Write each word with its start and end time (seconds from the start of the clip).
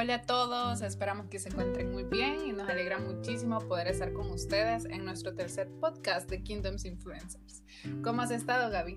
Hola 0.00 0.14
a 0.14 0.22
todos, 0.22 0.80
esperamos 0.80 1.26
que 1.26 1.38
se 1.38 1.50
encuentren 1.50 1.92
muy 1.92 2.04
bien 2.04 2.38
y 2.46 2.52
nos 2.52 2.66
alegra 2.70 2.98
muchísimo 2.98 3.58
poder 3.58 3.86
estar 3.86 4.14
con 4.14 4.30
ustedes 4.30 4.86
en 4.86 5.04
nuestro 5.04 5.34
tercer 5.34 5.68
podcast 5.78 6.30
de 6.30 6.42
Kingdoms 6.42 6.86
Influencers. 6.86 7.62
¿Cómo 8.02 8.22
has 8.22 8.30
estado, 8.30 8.70
Gaby? 8.70 8.96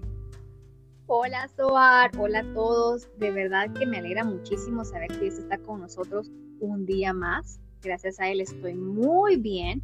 Hola, 1.08 1.50
Soar, 1.58 2.12
hola 2.18 2.40
a 2.40 2.54
todos. 2.54 3.10
De 3.18 3.32
verdad 3.32 3.74
que 3.74 3.86
me 3.86 3.98
alegra 3.98 4.24
muchísimo 4.24 4.86
saber 4.86 5.10
que 5.10 5.26
Dios 5.26 5.40
está 5.40 5.58
con 5.58 5.82
nosotros 5.82 6.32
un 6.62 6.86
día 6.86 7.12
más. 7.12 7.60
Gracias 7.82 8.22
a 8.22 8.30
Él 8.30 8.40
estoy 8.40 8.76
muy 8.76 9.36
bien 9.36 9.84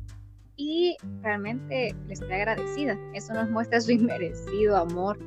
y 0.56 0.96
realmente 1.22 1.98
le 2.08 2.14
estoy 2.14 2.32
agradecida. 2.32 2.98
Eso 3.14 3.34
nos 3.34 3.50
muestra 3.50 3.82
su 3.82 3.92
inmerecido 3.92 4.78
amor 4.78 5.20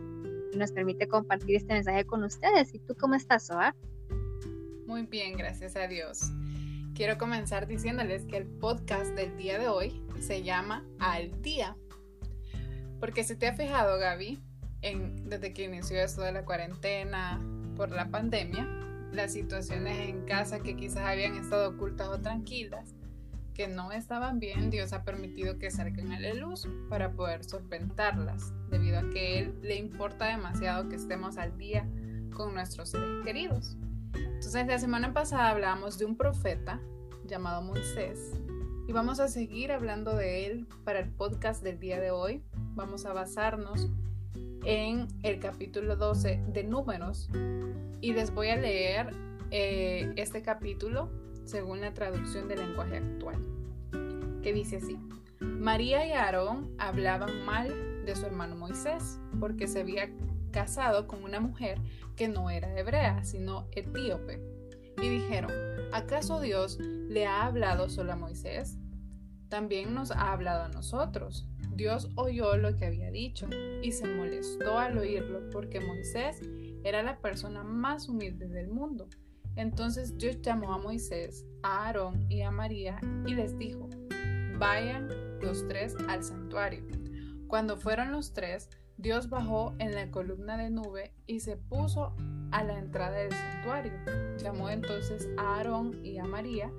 y 0.54 0.56
nos 0.56 0.72
permite 0.72 1.06
compartir 1.06 1.56
este 1.56 1.74
mensaje 1.74 2.06
con 2.06 2.24
ustedes. 2.24 2.72
¿Y 2.72 2.78
tú 2.78 2.96
cómo 2.98 3.14
estás, 3.14 3.48
Soar? 3.48 3.74
Muy 4.92 5.06
bien, 5.06 5.38
gracias 5.38 5.74
a 5.74 5.86
Dios. 5.86 6.20
Quiero 6.94 7.16
comenzar 7.16 7.66
diciéndoles 7.66 8.26
que 8.26 8.36
el 8.36 8.46
podcast 8.46 9.14
del 9.14 9.34
día 9.38 9.58
de 9.58 9.66
hoy 9.66 10.02
se 10.20 10.42
llama 10.42 10.84
Al 10.98 11.40
Día. 11.40 11.78
Porque 13.00 13.24
si 13.24 13.34
te 13.34 13.46
has 13.46 13.56
fijado, 13.56 13.98
Gaby, 13.98 14.42
en, 14.82 15.30
desde 15.30 15.54
que 15.54 15.64
inició 15.64 15.98
esto 15.98 16.20
de 16.20 16.32
la 16.32 16.44
cuarentena 16.44 17.40
por 17.74 17.90
la 17.90 18.10
pandemia, 18.10 18.68
las 19.12 19.32
situaciones 19.32 20.10
en 20.10 20.26
casa 20.26 20.60
que 20.60 20.76
quizás 20.76 21.06
habían 21.06 21.38
estado 21.38 21.70
ocultas 21.70 22.08
o 22.08 22.20
tranquilas, 22.20 22.94
que 23.54 23.68
no 23.68 23.92
estaban 23.92 24.40
bien, 24.40 24.68
Dios 24.68 24.92
ha 24.92 25.04
permitido 25.04 25.58
que 25.58 25.70
salgan 25.70 26.12
a 26.12 26.20
la 26.20 26.34
luz 26.34 26.68
para 26.90 27.12
poder 27.12 27.44
solventarlas, 27.44 28.52
debido 28.68 28.98
a 28.98 29.08
que 29.08 29.38
Él 29.38 29.58
le 29.62 29.76
importa 29.76 30.26
demasiado 30.26 30.90
que 30.90 30.96
estemos 30.96 31.38
al 31.38 31.56
día 31.56 31.88
con 32.34 32.52
nuestros 32.52 32.90
seres 32.90 33.24
queridos. 33.24 33.78
Entonces, 34.54 34.68
la 34.68 34.78
semana 34.78 35.14
pasada 35.14 35.48
hablamos 35.48 35.96
de 35.96 36.04
un 36.04 36.14
profeta 36.14 36.78
llamado 37.24 37.62
Moisés 37.62 38.38
y 38.86 38.92
vamos 38.92 39.18
a 39.18 39.28
seguir 39.28 39.72
hablando 39.72 40.14
de 40.14 40.44
él 40.44 40.66
para 40.84 40.98
el 40.98 41.08
podcast 41.08 41.62
del 41.62 41.80
día 41.80 41.98
de 41.98 42.10
hoy. 42.10 42.42
Vamos 42.74 43.06
a 43.06 43.14
basarnos 43.14 43.88
en 44.66 45.08
el 45.22 45.38
capítulo 45.38 45.96
12 45.96 46.44
de 46.48 46.64
Números 46.64 47.30
y 48.02 48.12
les 48.12 48.34
voy 48.34 48.48
a 48.48 48.56
leer 48.56 49.16
eh, 49.50 50.12
este 50.16 50.42
capítulo 50.42 51.08
según 51.46 51.80
la 51.80 51.94
traducción 51.94 52.46
del 52.46 52.58
lenguaje 52.58 52.98
actual, 52.98 53.38
que 54.42 54.52
dice 54.52 54.76
así. 54.76 54.98
María 55.40 56.04
y 56.06 56.12
Aarón 56.12 56.74
hablaban 56.76 57.46
mal 57.46 58.04
de 58.04 58.14
su 58.14 58.26
hermano 58.26 58.54
Moisés 58.54 59.18
porque 59.40 59.66
se 59.66 59.80
había 59.80 60.10
casado 60.50 61.08
con 61.08 61.24
una 61.24 61.40
mujer 61.40 61.78
que 62.16 62.28
no 62.28 62.50
era 62.50 62.78
hebrea, 62.78 63.24
sino 63.24 63.68
etíope. 63.72 64.40
Y 65.02 65.08
dijeron, 65.08 65.50
¿acaso 65.92 66.40
Dios 66.40 66.78
le 66.80 67.26
ha 67.26 67.44
hablado 67.46 67.88
solo 67.88 68.12
a 68.12 68.16
Moisés? 68.16 68.78
También 69.48 69.94
nos 69.94 70.10
ha 70.10 70.32
hablado 70.32 70.64
a 70.64 70.68
nosotros. 70.68 71.46
Dios 71.74 72.10
oyó 72.16 72.56
lo 72.56 72.76
que 72.76 72.86
había 72.86 73.10
dicho 73.10 73.48
y 73.82 73.92
se 73.92 74.06
molestó 74.06 74.78
al 74.78 74.98
oírlo 74.98 75.48
porque 75.50 75.80
Moisés 75.80 76.40
era 76.84 77.02
la 77.02 77.18
persona 77.20 77.62
más 77.62 78.08
humilde 78.08 78.48
del 78.48 78.68
mundo. 78.68 79.08
Entonces 79.56 80.16
Dios 80.16 80.40
llamó 80.40 80.72
a 80.72 80.78
Moisés, 80.78 81.46
a 81.62 81.86
Aarón 81.86 82.26
y 82.30 82.42
a 82.42 82.50
María 82.50 82.98
y 83.26 83.34
les 83.34 83.56
dijo, 83.58 83.88
vayan 84.58 85.08
los 85.40 85.66
tres 85.68 85.96
al 86.08 86.22
santuario. 86.22 86.84
Cuando 87.48 87.76
fueron 87.76 88.12
los 88.12 88.32
tres, 88.32 88.70
Dios 88.96 89.28
bajó 89.28 89.74
en 89.78 89.94
la 89.94 90.10
columna 90.10 90.56
de 90.56 90.70
nube 90.70 91.12
y 91.26 91.40
se 91.40 91.56
puso 91.56 92.14
a 92.50 92.62
la 92.64 92.78
entrada 92.78 93.16
del 93.18 93.32
santuario. 93.32 93.92
Llamó 94.38 94.70
entonces 94.70 95.28
a 95.36 95.56
Aarón 95.56 96.04
y 96.04 96.18
a 96.18 96.24
María 96.24 96.70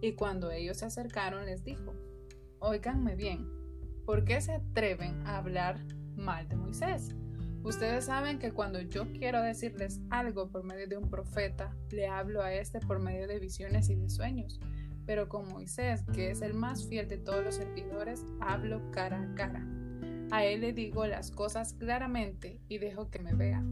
y 0.00 0.12
cuando 0.12 0.50
ellos 0.50 0.78
se 0.78 0.86
acercaron 0.86 1.46
les 1.46 1.64
dijo, 1.64 1.94
oíganme 2.58 3.16
bien, 3.16 3.48
¿por 4.04 4.24
qué 4.24 4.40
se 4.40 4.52
atreven 4.52 5.26
a 5.26 5.38
hablar 5.38 5.78
mal 6.16 6.48
de 6.48 6.56
Moisés? 6.56 7.14
Ustedes 7.62 8.06
saben 8.06 8.38
que 8.38 8.52
cuando 8.52 8.80
yo 8.80 9.12
quiero 9.12 9.42
decirles 9.42 10.00
algo 10.08 10.50
por 10.50 10.64
medio 10.64 10.88
de 10.88 10.96
un 10.96 11.10
profeta, 11.10 11.76
le 11.90 12.06
hablo 12.06 12.42
a 12.42 12.54
este 12.54 12.80
por 12.80 13.00
medio 13.00 13.28
de 13.28 13.38
visiones 13.38 13.90
y 13.90 13.96
de 13.96 14.08
sueños. 14.08 14.58
Pero 15.04 15.28
con 15.28 15.46
Moisés, 15.48 16.02
que 16.14 16.30
es 16.30 16.40
el 16.40 16.54
más 16.54 16.88
fiel 16.88 17.08
de 17.08 17.18
todos 17.18 17.44
los 17.44 17.56
servidores, 17.56 18.24
hablo 18.40 18.90
cara 18.92 19.22
a 19.22 19.34
cara. 19.34 19.66
A 20.30 20.44
él 20.44 20.60
le 20.60 20.72
digo 20.72 21.06
las 21.06 21.30
cosas 21.30 21.74
claramente 21.74 22.60
y 22.68 22.78
dejo 22.78 23.10
que 23.10 23.18
me 23.18 23.34
vea. 23.34 23.62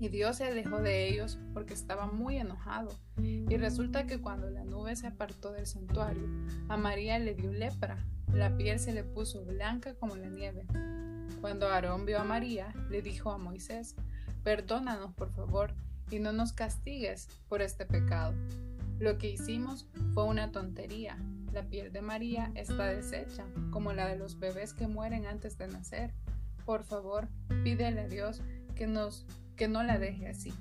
Y 0.00 0.08
Dios 0.08 0.36
se 0.36 0.44
alejó 0.44 0.80
de 0.80 1.08
ellos 1.08 1.38
porque 1.52 1.74
estaba 1.74 2.06
muy 2.06 2.36
enojado. 2.36 2.90
Y 3.20 3.56
resulta 3.56 4.06
que 4.06 4.20
cuando 4.20 4.48
la 4.48 4.64
nube 4.64 4.94
se 4.94 5.08
apartó 5.08 5.52
del 5.52 5.66
santuario, 5.66 6.28
a 6.68 6.76
María 6.76 7.18
le 7.18 7.34
dio 7.34 7.52
lepra. 7.52 8.06
La 8.32 8.56
piel 8.56 8.78
se 8.78 8.92
le 8.92 9.02
puso 9.02 9.44
blanca 9.44 9.94
como 9.94 10.16
la 10.16 10.28
nieve. 10.28 10.66
Cuando 11.40 11.68
Aarón 11.68 12.06
vio 12.06 12.20
a 12.20 12.24
María, 12.24 12.72
le 12.90 13.02
dijo 13.02 13.30
a 13.30 13.38
Moisés, 13.38 13.96
perdónanos 14.44 15.12
por 15.14 15.30
favor 15.32 15.74
y 16.10 16.18
no 16.18 16.32
nos 16.32 16.52
castigues 16.52 17.28
por 17.48 17.60
este 17.62 17.84
pecado. 17.84 18.34
Lo 18.98 19.18
que 19.18 19.30
hicimos 19.30 19.88
fue 20.14 20.24
una 20.24 20.50
tontería, 20.50 21.18
la 21.52 21.62
piel 21.62 21.92
de 21.92 22.02
María 22.02 22.52
está 22.54 22.86
deshecha, 22.86 23.46
como 23.70 23.92
la 23.92 24.06
de 24.06 24.16
los 24.16 24.38
bebés 24.38 24.72
que 24.74 24.86
mueren 24.86 25.26
antes 25.26 25.58
de 25.58 25.68
nacer. 25.68 26.12
Por 26.64 26.84
favor, 26.84 27.28
pídele 27.64 28.00
a 28.02 28.08
Dios 28.08 28.42
que, 28.74 28.86
no 28.86 29.82
la 29.82 29.98
deje 29.98 30.28
así. 30.28 30.52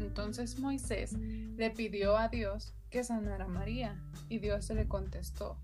Entonces 0.00 0.58
Moisés 0.58 1.12
le 1.14 1.70
pidió 1.70 2.16
a 2.16 2.28
Dios 2.28 2.74
que 2.90 3.04
sanara 3.04 3.44
a 3.44 3.48
María, 3.48 4.00
y 4.28 4.38
Dios 4.38 4.70
le 4.70 4.86
contestó. 4.86 5.58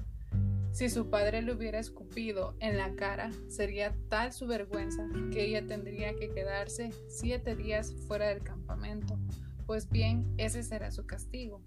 Si 0.72 0.88
su 0.88 1.10
padre 1.10 1.42
le 1.42 1.52
hubiera 1.52 1.78
escupido 1.78 2.54
en 2.60 2.76
la 2.76 2.94
cara, 2.94 3.30
sería 3.48 3.94
tal 4.08 4.32
su 4.32 4.46
vergüenza 4.46 5.06
que 5.32 5.44
ella 5.44 5.66
tendría 5.66 6.14
que 6.14 6.30
quedarse 6.30 6.90
siete 7.08 7.56
días 7.56 7.94
fuera 8.06 8.28
del 8.28 8.42
campamento. 8.42 9.18
Pues 9.66 9.90
bien, 9.90 10.32
ese 10.38 10.62
será 10.62 10.90
su 10.90 11.06
castigo. 11.06 11.60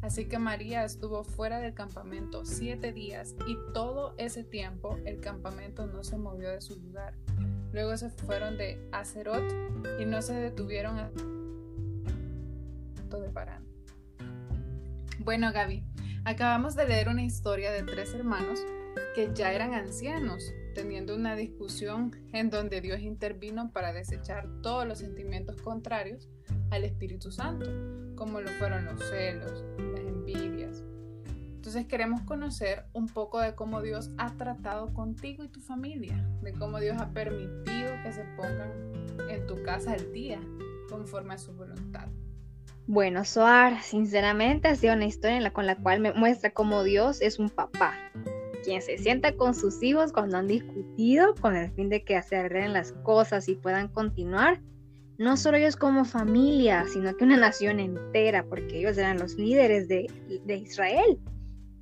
Así 0.00 0.26
que 0.26 0.38
María 0.38 0.84
estuvo 0.84 1.24
fuera 1.24 1.58
del 1.58 1.74
campamento 1.74 2.44
siete 2.44 2.92
días 2.92 3.34
y 3.46 3.56
todo 3.74 4.14
ese 4.16 4.44
tiempo 4.44 4.96
el 5.04 5.20
campamento 5.20 5.86
no 5.86 6.04
se 6.04 6.16
movió 6.16 6.50
de 6.50 6.60
su 6.60 6.76
lugar. 6.80 7.14
Luego 7.72 7.96
se 7.96 8.10
fueron 8.10 8.56
de 8.56 8.78
Acerot 8.92 9.44
y 10.00 10.04
no 10.04 10.22
se 10.22 10.34
detuvieron 10.34 10.98
a 10.98 11.10
de 13.16 13.30
Parán. 13.30 13.64
Bueno, 15.20 15.50
Gaby, 15.52 15.82
acabamos 16.24 16.76
de 16.76 16.86
leer 16.86 17.08
una 17.08 17.22
historia 17.22 17.72
de 17.72 17.82
tres 17.82 18.14
hermanos 18.14 18.60
que 19.14 19.30
ya 19.34 19.52
eran 19.52 19.74
ancianos, 19.74 20.52
teniendo 20.74 21.16
una 21.16 21.34
discusión 21.34 22.14
en 22.32 22.50
donde 22.50 22.80
Dios 22.80 23.00
intervino 23.00 23.72
para 23.72 23.92
desechar 23.92 24.46
todos 24.62 24.86
los 24.86 24.98
sentimientos 24.98 25.60
contrarios 25.62 26.28
al 26.70 26.84
Espíritu 26.84 27.30
Santo, 27.30 27.70
como 28.16 28.40
lo 28.40 28.48
fueron 28.52 28.84
los 28.84 29.00
celos, 29.08 29.64
las 29.78 30.00
envidias. 30.00 30.82
Entonces 31.54 31.86
queremos 31.86 32.22
conocer 32.22 32.84
un 32.92 33.08
poco 33.08 33.40
de 33.40 33.54
cómo 33.54 33.82
Dios 33.82 34.10
ha 34.18 34.32
tratado 34.36 34.92
contigo 34.94 35.44
y 35.44 35.48
tu 35.48 35.60
familia, 35.60 36.26
de 36.42 36.52
cómo 36.52 36.78
Dios 36.78 36.96
ha 37.00 37.10
permitido 37.10 37.90
que 38.02 38.12
se 38.12 38.24
pongan 38.36 38.70
en 39.28 39.46
tu 39.46 39.62
casa 39.62 39.94
el 39.94 40.12
día 40.12 40.40
conforme 40.88 41.34
a 41.34 41.38
su 41.38 41.52
voluntad. 41.52 42.08
Bueno, 42.86 43.24
Soar, 43.24 43.82
sinceramente 43.82 44.68
ha 44.68 44.74
sido 44.74 44.94
una 44.94 45.04
historia 45.04 45.52
con 45.52 45.66
la 45.66 45.76
cual 45.76 46.00
me 46.00 46.14
muestra 46.14 46.50
cómo 46.50 46.84
Dios 46.84 47.20
es 47.20 47.38
un 47.38 47.50
papá, 47.50 47.92
quien 48.64 48.80
se 48.80 48.96
sienta 48.96 49.36
con 49.36 49.54
sus 49.54 49.82
hijos 49.82 50.10
cuando 50.10 50.38
han 50.38 50.46
discutido 50.46 51.34
con 51.34 51.54
el 51.54 51.70
fin 51.72 51.90
de 51.90 52.02
que 52.02 52.22
se 52.22 52.36
arreglen 52.36 52.72
las 52.72 52.92
cosas 52.92 53.46
y 53.48 53.56
puedan 53.56 53.88
continuar 53.88 54.62
no 55.18 55.36
solo 55.36 55.56
ellos 55.56 55.76
como 55.76 56.04
familia, 56.04 56.86
sino 56.86 57.14
que 57.16 57.24
una 57.24 57.36
nación 57.36 57.80
entera, 57.80 58.44
porque 58.44 58.78
ellos 58.78 58.96
eran 58.96 59.18
los 59.18 59.34
líderes 59.34 59.88
de, 59.88 60.06
Israel. 60.46 61.18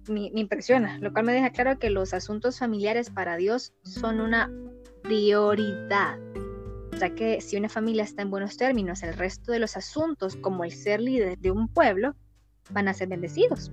Me, 0.09 0.31
impresiona, 0.35 0.99
lo 0.99 1.13
cual 1.13 1.27
me 1.27 1.33
deja 1.33 1.51
claro 1.51 1.79
que 1.79 1.91
los 1.91 2.15
asuntos 2.15 2.59
familiares 2.59 3.11
para 3.11 3.37
Dios 3.37 3.75
son 3.83 4.21
una 4.21 4.51
prioridad. 5.03 6.19
Sea 6.99 7.15
que 7.15 7.43
si 7.43 7.59
una 7.59 7.69
familia 7.69 8.05
está 8.05 8.23
en 8.23 8.31
buenos 8.31 8.57
términos, 8.57 9.03
el 9.03 9.13
resto 9.13 9.53
de 9.53 9.59
los 9.59 9.77
asuntos, 9.77 10.37
como 10.37 10.65
el 10.65 10.73
ser 10.73 11.01
líder 11.03 11.37
de 11.39 11.51
un 11.51 11.69
pueblo, 11.69 12.17
van 12.71 12.89
a 12.89 12.95
ser 12.95 13.09
bendecidos. 13.09 13.71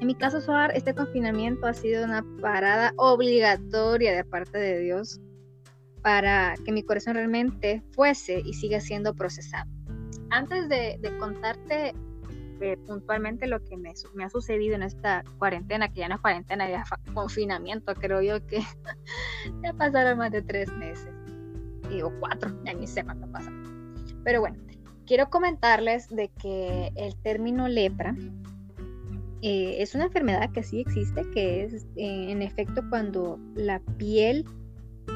En 0.00 0.06
mi 0.06 0.14
caso, 0.14 0.40
Soar, 0.40 0.74
este 0.74 0.94
confinamiento 0.94 1.66
ha 1.66 1.74
sido 1.74 2.04
una 2.04 2.24
parada 2.40 2.94
obligatoria 2.96 4.16
de 4.16 4.24
parte 4.24 4.56
de 4.58 4.78
Dios 4.78 5.20
para 6.06 6.54
que 6.64 6.70
mi 6.70 6.84
corazón 6.84 7.14
realmente 7.14 7.82
fuese 7.90 8.38
y 8.38 8.52
siga 8.52 8.78
siendo 8.78 9.16
procesado. 9.16 9.68
Antes 10.30 10.68
de, 10.68 11.00
contarte 11.18 11.94
eh, 12.60 12.76
puntualmente 12.86 13.48
lo 13.48 13.58
que 13.64 13.76
me, 13.76 13.90
ha 13.90 14.30
sucedido 14.30 14.76
en 14.76 14.84
esta 14.84 15.24
cuarentena, 15.38 15.92
que 15.92 15.98
ya 15.98 16.08
no 16.08 16.14
es 16.14 16.20
cuarentena, 16.20 16.70
ya 16.70 16.82
es 16.82 17.12
confinamiento, 17.12 17.92
creo 17.96 18.22
yo 18.22 18.46
que 18.46 18.60
ya 19.64 19.72
pasaron 19.72 20.18
más 20.18 20.30
de 20.30 20.42
tres 20.42 20.72
meses, 20.74 21.12
o 22.00 22.12
cuatro, 22.20 22.56
ya 22.64 22.72
ni 22.72 22.86
sé 22.86 23.02
cuánto 23.02 23.26
pasa. 23.32 23.50
Pero 24.22 24.38
bueno, 24.38 24.58
quiero 25.08 25.28
comentarles 25.28 26.06
de 26.08 26.28
que 26.40 26.92
el 26.94 27.16
término 27.16 27.66
lepra 27.66 28.14
eh, 29.42 29.82
es 29.82 29.96
una 29.96 30.04
enfermedad 30.04 30.52
que 30.52 30.62
sí 30.62 30.82
existe, 30.82 31.28
que 31.34 31.64
es 31.64 31.84
eh, 31.96 32.30
en 32.30 32.42
efecto 32.42 32.80
cuando 32.90 33.40
la 33.56 33.80
piel 33.98 34.44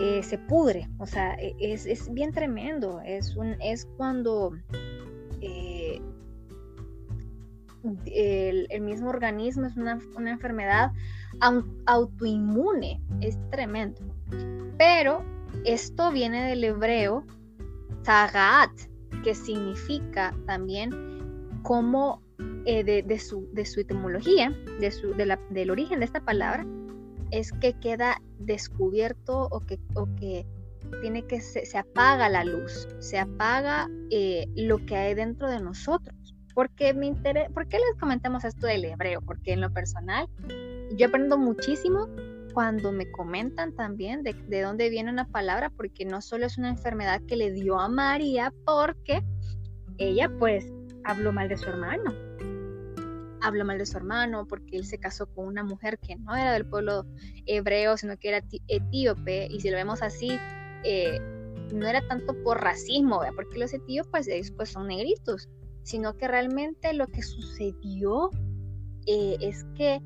eh, 0.01 0.23
se 0.23 0.39
pudre, 0.39 0.89
o 0.99 1.07
sea, 1.07 1.35
e, 1.35 1.55
es, 1.59 2.13
bien 2.13 2.33
tremendo, 2.33 3.01
es, 3.05 3.35
un, 3.37 3.57
es 3.61 3.87
cuando 3.97 4.53
el, 8.07 8.81
mismo 8.83 9.09
organismo 9.09 9.67
es 9.67 9.77
una, 9.77 9.99
una 10.17 10.31
enfermedad 10.31 10.93
autoinmune, 11.87 13.01
es 13.21 13.39
tremendo. 13.51 14.01
Pero 14.79 15.25
esto 15.65 16.11
viene 16.11 16.49
del 16.49 16.65
hebreo 16.65 17.25
tagat, 18.03 18.71
que 19.25 19.35
significa 19.35 20.35
también 20.47 20.91
como 21.63 22.23
eh, 22.65 22.85
de, 22.85 23.19
su, 23.19 23.49
de, 23.53 23.67
su, 23.67 23.81
etimología, 23.81 24.55
de 24.81 24.91
su, 24.91 25.15
del 25.15 25.71
origen 25.71 26.01
de 26.01 26.07
esta 26.07 26.21
palabra, 26.25 26.67
es 27.31 27.53
que 27.53 27.75
queda 27.75 28.21
descubierto 28.39 29.49
o 29.51 29.61
que, 29.61 29.79
o 29.95 30.07
que 30.17 30.47
tiene 31.01 31.27
que 31.27 31.41
se, 31.41 31.79
apaga 31.79 32.29
la 32.29 32.45
luz, 32.45 32.89
se 32.99 33.19
apaga 33.19 33.89
eh, 34.11 34.47
lo 34.57 34.85
que 34.87 34.97
hay 34.97 35.15
dentro 35.15 35.49
de 35.49 35.61
nosotros. 35.61 36.17
Porque 36.55 36.93
me 36.95 37.07
interesa, 37.07 37.49
¿por 37.51 37.69
qué 37.69 37.79
les 37.79 37.99
comentamos 37.99 38.45
esto 38.45 38.67
del 38.67 38.85
hebreo? 38.85 39.21
Porque 39.23 39.53
en 39.53 39.61
lo 39.61 39.73
personal 39.73 40.29
yo 40.97 41.07
aprendo 41.07 41.39
muchísimo 41.39 42.09
cuando 42.53 42.91
me 42.91 43.11
comentan 43.13 43.73
también 43.77 44.25
de, 44.25 44.35
de 44.35 44.63
dónde 44.63 44.91
viene 44.91 45.11
una 45.11 45.27
palabra, 45.27 45.71
porque 45.71 46.05
no 46.05 46.21
solo 46.21 46.47
es 46.47 46.59
una 46.59 46.69
enfermedad 46.69 47.23
que 47.29 47.37
le 47.37 47.53
dio 47.53 47.79
a 47.79 47.89
María, 47.89 48.53
porque 48.67 49.23
ella 49.99 50.31
pues 50.39 50.67
habló 51.05 51.33
mal 51.33 51.49
de 51.49 51.57
su 51.57 51.69
hermano. 51.69 52.13
Habló 53.43 53.65
mal 53.65 53.79
de 53.79 53.87
su 53.87 53.97
hermano 53.97 54.47
porque 54.47 54.77
él 54.77 54.85
se 54.85 54.99
casó 54.99 55.27
con 55.27 55.47
una 55.47 55.65
mujer 55.65 55.99
que 55.99 56.17
no 56.17 56.35
era 56.35 56.53
del 56.53 56.67
pueblo 56.67 57.07
hebreo, 57.47 57.97
sino 57.97 58.17
que 58.19 58.29
era 58.29 58.43
etíope. 58.69 59.47
Y 59.51 59.61
si 59.61 59.71
lo 59.71 59.77
vemos 59.77 60.03
así, 60.03 60.39
eh, 60.85 61.19
no 61.73 61.87
era 61.87 62.07
tanto 62.09 62.35
por 62.43 62.61
racismo, 62.61 63.21
porque 63.35 63.59
los 63.59 63.73
etíopes 63.73 64.29
pues, 64.29 64.53
pues, 64.53 64.69
son 64.71 64.89
negritos, 64.89 65.49
sino 65.83 66.17
que 66.17 66.29
realmente 66.29 66.93
lo 66.93 67.07
que 67.07 67.23
sucedió 67.23 68.31
eh, 69.07 69.37
es 69.41 69.65
que 69.77 70.01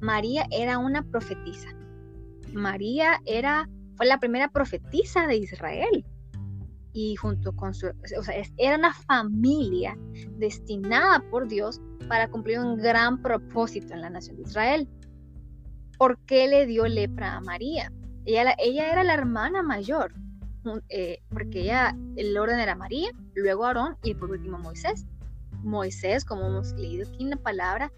María 0.00 0.46
era 0.50 0.78
una 0.78 1.02
profetisa. 1.02 1.68
María 2.52 3.20
era, 3.24 3.68
fue 3.96 4.06
la 4.06 4.18
primera 4.18 4.48
profetisa 4.48 5.26
de 5.26 5.36
Israel 5.36 6.04
y 6.92 7.16
junto 7.16 7.54
con 7.54 7.74
su, 7.74 7.88
o 7.88 8.22
sea, 8.22 8.34
era 8.58 8.76
una 8.76 8.92
familia 8.92 9.96
destinada 10.38 11.24
por 11.30 11.48
Dios 11.48 11.80
para 12.08 12.30
cumplir 12.30 12.58
un 12.58 12.76
gran 12.76 13.22
propósito 13.22 13.94
en 13.94 14.02
la 14.02 14.10
nación 14.10 14.36
de 14.36 14.42
Israel. 14.42 14.88
¿Por 15.98 16.18
qué 16.26 16.48
le 16.48 16.66
dio 16.66 16.86
lepra 16.86 17.36
a 17.36 17.40
María? 17.40 17.92
Ella, 18.24 18.54
ella 18.58 18.92
era 18.92 19.04
la 19.04 19.14
hermana 19.14 19.62
mayor, 19.62 20.12
eh, 20.88 21.22
porque 21.30 21.62
ella, 21.62 21.96
el 22.16 22.36
orden 22.36 22.60
era 22.60 22.74
María, 22.74 23.10
luego 23.34 23.64
Aarón 23.64 23.96
y 24.02 24.14
por 24.14 24.30
último 24.30 24.58
Moisés. 24.58 25.06
Moisés, 25.62 26.24
como 26.24 26.46
hemos 26.46 26.72
leído 26.72 27.08
aquí 27.08 27.22
en 27.22 27.30
la 27.30 27.36
palabra, 27.36 27.92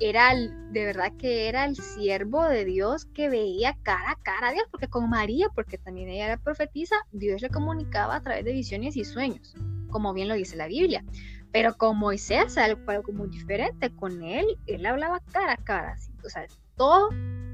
era 0.00 0.34
de 0.34 0.84
verdad 0.84 1.12
que 1.18 1.48
era 1.48 1.64
el 1.64 1.76
siervo 1.76 2.44
de 2.44 2.64
Dios 2.64 3.06
que 3.06 3.28
veía 3.28 3.76
cara 3.82 4.12
a 4.12 4.22
cara 4.22 4.48
a 4.48 4.52
Dios, 4.52 4.66
porque 4.70 4.88
con 4.88 5.08
María, 5.10 5.48
porque 5.54 5.78
también 5.78 6.08
ella 6.08 6.26
era 6.26 6.36
profetisa, 6.36 6.96
Dios 7.12 7.42
le 7.42 7.50
comunicaba 7.50 8.16
a 8.16 8.22
través 8.22 8.44
de 8.44 8.52
visiones 8.52 8.96
y 8.96 9.04
sueños, 9.04 9.54
como 9.90 10.12
bien 10.12 10.28
lo 10.28 10.34
dice 10.34 10.56
la 10.56 10.66
Biblia. 10.66 11.04
Pero 11.50 11.74
con 11.76 11.98
Moisés 11.98 12.58
algo, 12.58 12.80
muy 13.12 13.28
diferente, 13.30 13.90
con 13.94 14.22
él, 14.22 14.46
él 14.66 14.86
hablaba 14.86 15.20
cara 15.32 15.54
a 15.54 15.56
cara, 15.56 15.96
o 16.24 16.28
sea, 16.28 16.46
todo 16.76 17.08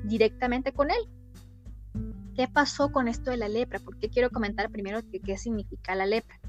directamente 0.05 0.73
con 0.73 0.91
él. 0.91 1.09
¿Qué 2.37 2.49
pasó 2.49 2.91
con 2.91 3.07
esto 3.07 3.31
de 3.31 3.37
la 3.37 3.49
lepra? 3.49 3.79
Porque 3.79 4.11
quiero 4.11 4.31
comentar 4.31 4.69
primero 4.71 5.01
qué 5.25 5.39
significa 5.39 5.95
la 5.95 6.05
lepra. 6.05 6.41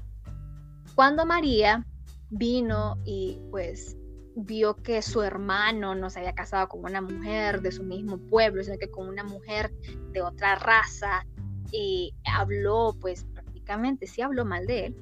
Cuando 0.96 1.24
María 1.24 1.86
vino 2.30 2.96
y 3.04 3.38
pues 3.50 3.96
vio 4.36 4.76
que 4.76 5.00
su 5.00 5.22
hermano 5.22 5.94
no 5.94 6.10
se 6.10 6.18
había 6.20 6.34
casado 6.34 6.68
con 6.68 6.84
una 6.84 7.00
mujer 7.00 7.62
de 7.62 7.72
su 7.72 7.82
mismo 7.82 8.18
pueblo, 8.18 8.62
sino 8.62 8.76
que 8.78 8.90
con 8.90 9.08
una 9.08 9.24
mujer 9.24 9.72
de 10.12 10.20
otra 10.20 10.56
raza, 10.56 11.26
y 11.72 12.14
habló, 12.24 12.94
pues 13.00 13.24
prácticamente 13.32 14.06
sí 14.06 14.22
habló 14.22 14.44
mal 14.44 14.66
de 14.66 14.86
él. 14.86 14.96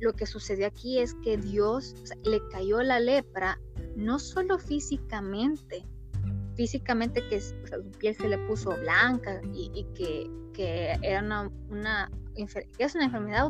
Lo 0.00 0.14
que 0.14 0.26
sucedió 0.26 0.66
aquí 0.66 0.98
es 0.98 1.14
que 1.22 1.36
Dios 1.36 1.94
le 2.24 2.40
cayó 2.50 2.82
la 2.82 3.00
lepra, 3.00 3.60
no 3.96 4.18
solo 4.18 4.58
físicamente, 4.58 5.84
físicamente 6.56 7.26
que 7.28 7.40
su 7.40 7.54
piel 7.98 8.16
se 8.16 8.28
le 8.28 8.38
puso 8.46 8.76
blanca 8.78 9.40
y, 9.52 9.86
que, 9.94 10.98
era 11.02 11.20
una, 11.20 11.50
una, 11.68 12.10
es 12.36 12.94
una 12.94 13.04
enfermedad 13.04 13.46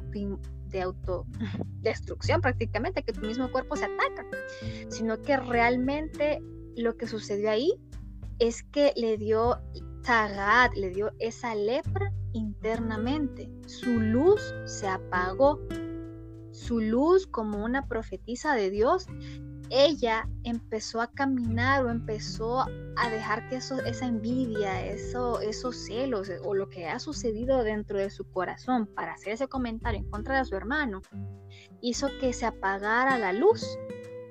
de 0.74 0.82
autodestrucción 0.82 2.40
prácticamente, 2.40 3.04
que 3.04 3.12
tu 3.12 3.20
mismo 3.20 3.50
cuerpo 3.50 3.76
se 3.76 3.84
ataca, 3.84 4.26
sino 4.88 5.22
que 5.22 5.36
realmente 5.36 6.42
lo 6.76 6.96
que 6.96 7.06
sucedió 7.06 7.50
ahí 7.50 7.72
es 8.40 8.64
que 8.64 8.92
le 8.96 9.16
dio 9.16 9.60
tagat, 10.02 10.74
le 10.74 10.90
dio 10.90 11.12
esa 11.20 11.54
lepra 11.54 12.12
internamente. 12.32 13.48
Su 13.66 14.00
luz 14.00 14.52
se 14.64 14.88
apagó. 14.88 15.60
Su 16.50 16.80
luz 16.80 17.26
como 17.26 17.64
una 17.64 17.86
profetisa 17.86 18.54
de 18.54 18.70
Dios 18.70 19.06
ella 19.70 20.28
empezó 20.44 21.00
a 21.00 21.10
caminar 21.10 21.84
o 21.84 21.90
empezó 21.90 22.60
a 22.60 23.10
dejar 23.10 23.48
que 23.48 23.56
eso, 23.56 23.80
esa 23.84 24.06
envidia, 24.06 24.86
eso, 24.86 25.40
esos 25.40 25.76
celos 25.76 26.30
o 26.42 26.54
lo 26.54 26.68
que 26.68 26.86
ha 26.86 26.98
sucedido 26.98 27.62
dentro 27.62 27.98
de 27.98 28.10
su 28.10 28.24
corazón 28.24 28.86
para 28.86 29.14
hacer 29.14 29.32
ese 29.32 29.48
comentario 29.48 30.00
en 30.00 30.10
contra 30.10 30.38
de 30.38 30.44
su 30.44 30.54
hermano, 30.54 31.02
hizo 31.80 32.08
que 32.20 32.32
se 32.32 32.46
apagara 32.46 33.18
la 33.18 33.32
luz, 33.32 33.66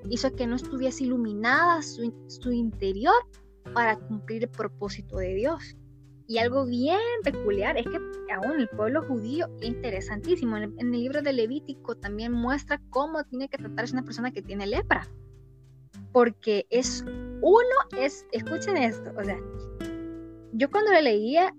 hizo 0.08 0.34
que 0.34 0.46
no 0.46 0.56
estuviese 0.56 1.04
iluminada 1.04 1.82
su, 1.82 2.12
su 2.28 2.52
interior 2.52 3.14
para 3.74 3.96
cumplir 3.96 4.44
el 4.44 4.50
propósito 4.50 5.16
de 5.18 5.34
Dios. 5.34 5.76
Y 6.26 6.38
algo 6.38 6.64
bien 6.64 6.98
peculiar 7.22 7.76
es 7.76 7.84
que 7.84 7.98
aún 8.32 8.58
el 8.58 8.68
pueblo 8.68 9.02
judío, 9.06 9.46
interesantísimo, 9.60 10.56
en 10.56 10.74
el, 10.78 10.90
libro 10.90 11.20
de 11.20 11.34
Levítico 11.34 11.96
también 11.96 12.32
muestra 12.32 12.80
cómo 12.88 13.24
tiene 13.24 13.48
que 13.48 13.58
tratarse 13.58 13.92
una 13.92 14.04
persona 14.04 14.30
que 14.30 14.40
tiene 14.40 14.66
lepra 14.66 15.06
porque 16.14 16.64
es 16.70 17.04
uno, 17.42 17.76
es, 17.98 18.24
escuchen 18.30 18.76
esto, 18.76 19.12
o 19.18 19.24
sea, 19.24 19.36
yo 20.52 20.70
cuando 20.70 20.92
lo 20.92 21.00
leía 21.00 21.52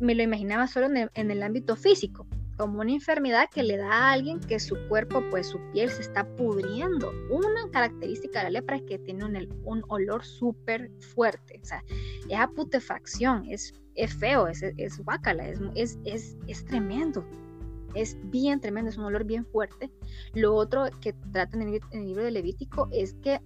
me 0.00 0.14
lo 0.14 0.22
imaginaba 0.22 0.66
solo 0.66 0.88
en 1.14 1.30
el, 1.30 1.42
ámbito 1.42 1.76
físico, 1.76 2.26
como 2.58 2.80
una 2.80 2.92
enfermedad 2.92 3.48
que 3.50 3.62
le 3.62 3.78
da 3.78 3.90
a 3.90 4.12
alguien 4.12 4.38
que 4.38 4.60
su 4.60 4.76
cuerpo, 4.88 5.24
pues 5.30 5.46
su 5.46 5.58
piel 5.72 5.88
se 5.88 6.02
está 6.02 6.26
pudriendo. 6.36 7.10
Una 7.30 7.70
característica 7.72 8.40
de 8.40 8.44
la 8.44 8.50
lepra 8.50 8.76
es 8.76 8.82
que 8.82 8.98
tiene 8.98 9.24
un, 9.64 9.82
olor 9.88 10.22
súper 10.26 10.90
fuerte, 11.14 11.58
o 11.62 11.64
sea, 11.64 11.82
es 12.28 12.38
a 12.38 12.48
putrefacción, 12.48 13.46
es, 13.48 13.72
es 13.94 14.12
feo, 14.14 14.46
es, 14.46 14.62
es 14.62 15.00
es, 15.74 15.98
es, 16.04 16.36
es, 16.46 16.64
tremendo 16.66 17.24
es 17.94 18.16
bien 18.24 18.60
tremendo, 18.60 18.90
es 18.90 18.96
un 18.96 19.04
olor 19.04 19.24
bien 19.24 19.44
fuerte. 19.46 19.90
Lo 20.34 20.54
otro 20.54 20.84
que 21.00 21.12
trata 21.32 21.56
en 21.56 21.62
el, 21.92 22.06
libro 22.06 22.24
de 22.24 22.30
Levítico 22.30 22.88
es 22.92 23.14
que 23.14 23.40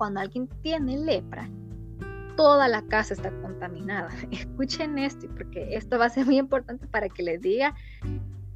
cuando 0.00 0.20
alguien 0.20 0.48
tiene 0.62 0.96
lepra, 0.96 1.46
toda 2.34 2.68
la 2.68 2.80
casa 2.80 3.12
está 3.12 3.30
contaminada. 3.42 4.08
Escuchen 4.30 4.98
esto, 4.98 5.26
porque 5.36 5.76
esto 5.76 5.98
va 5.98 6.06
a 6.06 6.08
ser 6.08 6.24
muy 6.24 6.38
importante 6.38 6.86
para 6.86 7.10
que 7.10 7.22
les 7.22 7.42
diga 7.42 7.74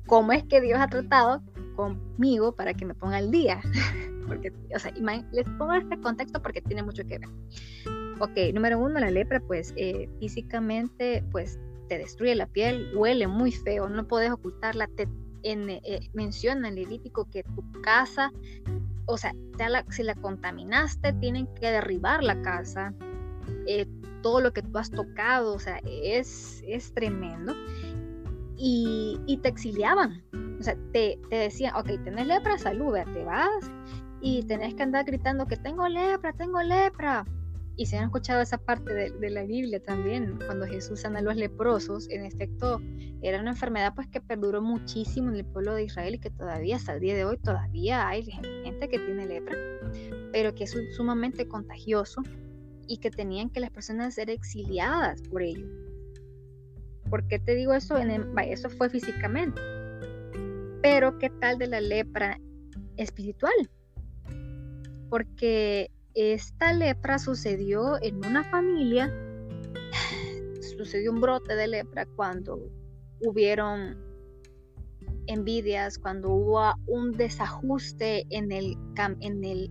cómo 0.07 0.33
es 0.33 0.43
que 0.45 0.63
Dios 0.63 0.81
ha 0.81 0.89
tratado 0.89 1.43
conmigo 1.77 2.57
para 2.57 2.73
que 2.73 2.87
me 2.87 2.95
ponga 2.95 3.19
al 3.19 3.31
día. 3.31 3.61
porque, 4.27 4.55
o 4.75 4.79
sea, 4.79 4.91
les 5.33 5.45
pongo 5.59 5.75
este 5.75 6.01
contexto 6.01 6.41
porque 6.41 6.63
tiene 6.63 6.83
mucho 6.83 7.05
que 7.05 7.19
ver. 7.19 7.29
Ok, 8.21 8.55
número 8.55 8.79
uno, 8.79 8.99
la 8.99 9.11
lepra, 9.11 9.39
pues 9.41 9.75
eh, 9.77 10.09
físicamente, 10.21 11.23
pues 11.31 11.59
te 11.91 11.99
destruye 11.99 12.35
la 12.35 12.47
piel, 12.47 12.91
huele 12.97 13.27
muy 13.27 13.53
feo, 13.53 13.91
no 13.91 14.09
puedes 14.09 14.31
ocultarla. 14.31 14.87
Te 14.97 15.07
en, 15.43 15.69
eh, 15.69 16.09
menciona 16.15 16.69
en 16.69 16.77
Levítico 16.77 17.29
que 17.31 17.43
tu 17.43 17.63
casa 17.83 18.33
o 19.07 19.17
sea, 19.17 19.35
si 19.91 20.03
la 20.03 20.15
contaminaste, 20.15 21.13
tienen 21.15 21.47
que 21.55 21.71
derribar 21.71 22.23
la 22.23 22.41
casa, 22.43 22.95
eh, 23.67 23.87
todo 24.23 24.41
lo 24.41 24.53
que 24.53 24.63
tú 24.63 24.79
has 24.79 24.91
tocado, 24.91 25.55
o 25.55 25.59
sea, 25.59 25.81
es, 25.85 26.63
es 26.67 26.93
tremendo. 26.95 27.55
Y, 28.57 29.39
te 29.43 29.49
exiliaban, 29.49 30.23
o 30.59 30.63
sea, 30.63 30.77
te, 30.93 31.19
te 31.29 31.37
decían, 31.37 31.75
ok, 31.75 32.03
tenés 32.05 32.27
lepra, 32.27 32.57
salud, 32.57 32.97
te 33.13 33.25
vas 33.25 33.71
y 34.21 34.43
tenés 34.45 34.75
que 34.75 34.83
andar 34.85 35.05
gritando 35.05 35.47
que 35.47 35.57
tengo 35.57 35.87
lepra, 35.87 36.33
tengo 36.33 36.63
lepra. 36.63 37.27
Y 37.77 37.87
si 37.87 37.97
han 37.97 38.05
escuchado 38.05 38.41
esa 38.41 38.59
parte 38.59 38.95
de, 38.95 39.31
la 39.31 39.43
Biblia 39.43 39.83
también, 39.83 40.39
cuando 40.47 40.67
Jesús 40.67 41.01
sana 41.01 41.19
a 41.19 41.23
los 41.23 41.35
leprosos, 41.35 42.09
en 42.09 42.25
efecto, 42.25 42.81
era 43.21 43.41
una 43.41 43.51
enfermedad 43.51 43.95
pues 43.97 44.07
que 44.07 44.21
perduró 44.21 44.63
muchísimo 44.63 45.31
en 45.31 45.37
el 45.37 45.45
pueblo 45.45 45.75
de 45.75 45.85
Israel 45.85 46.15
y 46.15 46.19
que 46.19 46.31
todavía 46.31 46.77
hasta 46.77 46.95
el 46.95 47.01
día 47.01 47.17
de 47.17 47.25
hoy 47.25 47.37
todavía 47.39 48.07
hay 48.07 48.23
gente 48.23 48.89
que 48.89 48.99
tiene 48.99 49.27
lepra, 49.27 49.57
pero 50.33 50.55
que 50.55 50.65
es 50.65 50.77
sumamente 50.97 51.49
contagioso 51.49 52.23
y 52.87 52.99
que 52.99 53.11
tenían 53.11 53.51
que 53.51 53.59
las 53.59 53.71
personas 53.71 54.15
ser 54.15 54.31
exiliadas 54.31 55.23
por 55.23 55.43
ello. 55.43 55.67
¿Por 57.11 57.27
qué 57.27 57.41
te 57.41 57.55
digo 57.55 57.75
eso? 57.75 57.97
Eso 57.97 58.71
fue 58.71 58.89
físicamente. 58.89 59.61
Pero 60.81 61.19
¿qué 61.19 61.31
tal 61.31 61.59
de 61.59 61.67
la 61.67 61.81
lepra 61.81 62.39
espiritual? 62.97 63.53
Porque 65.09 65.91
esta 66.15 66.73
lepra 66.73 67.19
sucedió 67.19 68.01
en 68.03 68.25
una 68.25 68.45
familia, 68.45 69.13
sucedió 70.77 71.13
un 71.13 71.21
brote 71.21 71.55
de 71.57 71.67
lepra 71.69 72.07
cuando 72.07 72.61
hubieron 73.21 73.97
envidias, 75.27 75.99
cuando 75.99 76.31
hubo 76.31 76.75
un 76.87 77.13
desajuste 77.13 78.27
en 78.31 78.53
el, 78.53 78.77
en 79.21 79.45
el, 79.45 79.71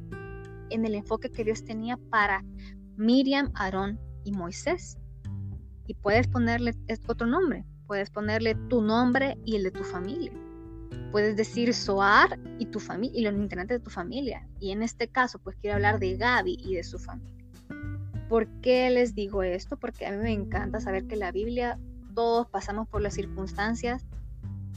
en 0.70 0.86
el 0.86 0.96
enfoque 0.96 1.30
que 1.30 1.44
Dios 1.44 1.64
tenía 1.64 1.98
para 2.10 2.44
Miriam, 2.98 3.52
Aarón 3.56 4.00
y 4.24 4.32
Moisés. 4.32 4.98
Y 5.88 5.96
puedes 5.96 6.28
ponerle 6.28 6.74
otro 7.08 7.28
nombre, 7.28 7.66
puedes 7.88 8.10
ponerle 8.10 8.56
tu 8.70 8.82
nombre 8.82 9.38
y 9.46 9.56
el 9.56 9.64
de 9.64 9.72
tu 9.72 9.84
familia. 9.84 10.32
Puedes 11.12 11.36
decir 11.36 11.74
Soar 11.74 12.40
y 12.60 12.66
tu 12.66 12.80
familia 12.80 13.20
y 13.20 13.24
los 13.24 13.34
integrantes 13.34 13.80
de 13.80 13.84
tu 13.84 13.90
familia. 13.90 14.48
Y 14.60 14.72
en 14.72 14.84
este 14.84 15.08
caso, 15.08 15.40
pues 15.40 15.56
quiero 15.62 15.76
hablar 15.76 16.00
de 16.00 16.18
Gaby 16.18 16.58
y 16.60 16.76
de 16.76 16.84
su 16.84 17.00
familia. 17.00 17.46
¿Por 18.30 18.48
qué 18.62 18.90
les 18.90 19.14
digo 19.14 19.44
esto? 19.44 19.78
Porque 19.78 20.06
a 20.06 20.12
mí 20.12 20.18
me 20.18 20.32
encanta 20.32 20.80
saber 20.80 21.06
que 21.06 21.16
la 21.16 21.32
Biblia, 21.32 21.80
todos 22.16 22.48
pasamos 22.48 22.88
por 22.88 23.02
las 23.02 23.14
circunstancias 23.14 24.06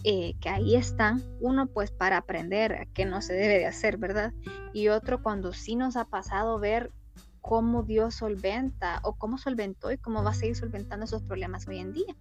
eh, 0.04 0.35
que 0.40 0.49
ahí 0.49 0.76
están. 0.76 1.23
Uno, 1.40 1.66
pues 1.66 1.90
para 1.90 2.18
aprender 2.18 2.88
qué 2.94 3.04
no 3.04 3.23
se 3.23 3.32
debe 3.32 3.58
de 3.58 3.66
hacer, 3.66 3.96
¿verdad? 3.96 4.32
Y 4.73 4.88
otro, 4.88 5.23
cuando 5.23 5.52
sí 5.52 5.75
nos 5.75 5.96
ha 5.96 6.04
pasado 6.04 6.58
ver 6.58 6.92
cómo 7.40 7.82
Dios 7.82 8.16
solventa 8.16 9.00
o 9.04 9.14
cómo 9.14 9.38
solventó 9.38 9.92
y 9.92 9.99
cómo 9.99 10.23
va 10.23 10.30
a 10.30 10.35
seguir 10.35 10.56
solventando 10.56 11.04
esos 11.04 11.23
problemas 11.23 11.66
hoy 11.68 11.78
en 11.78 11.92
día. 11.92 12.16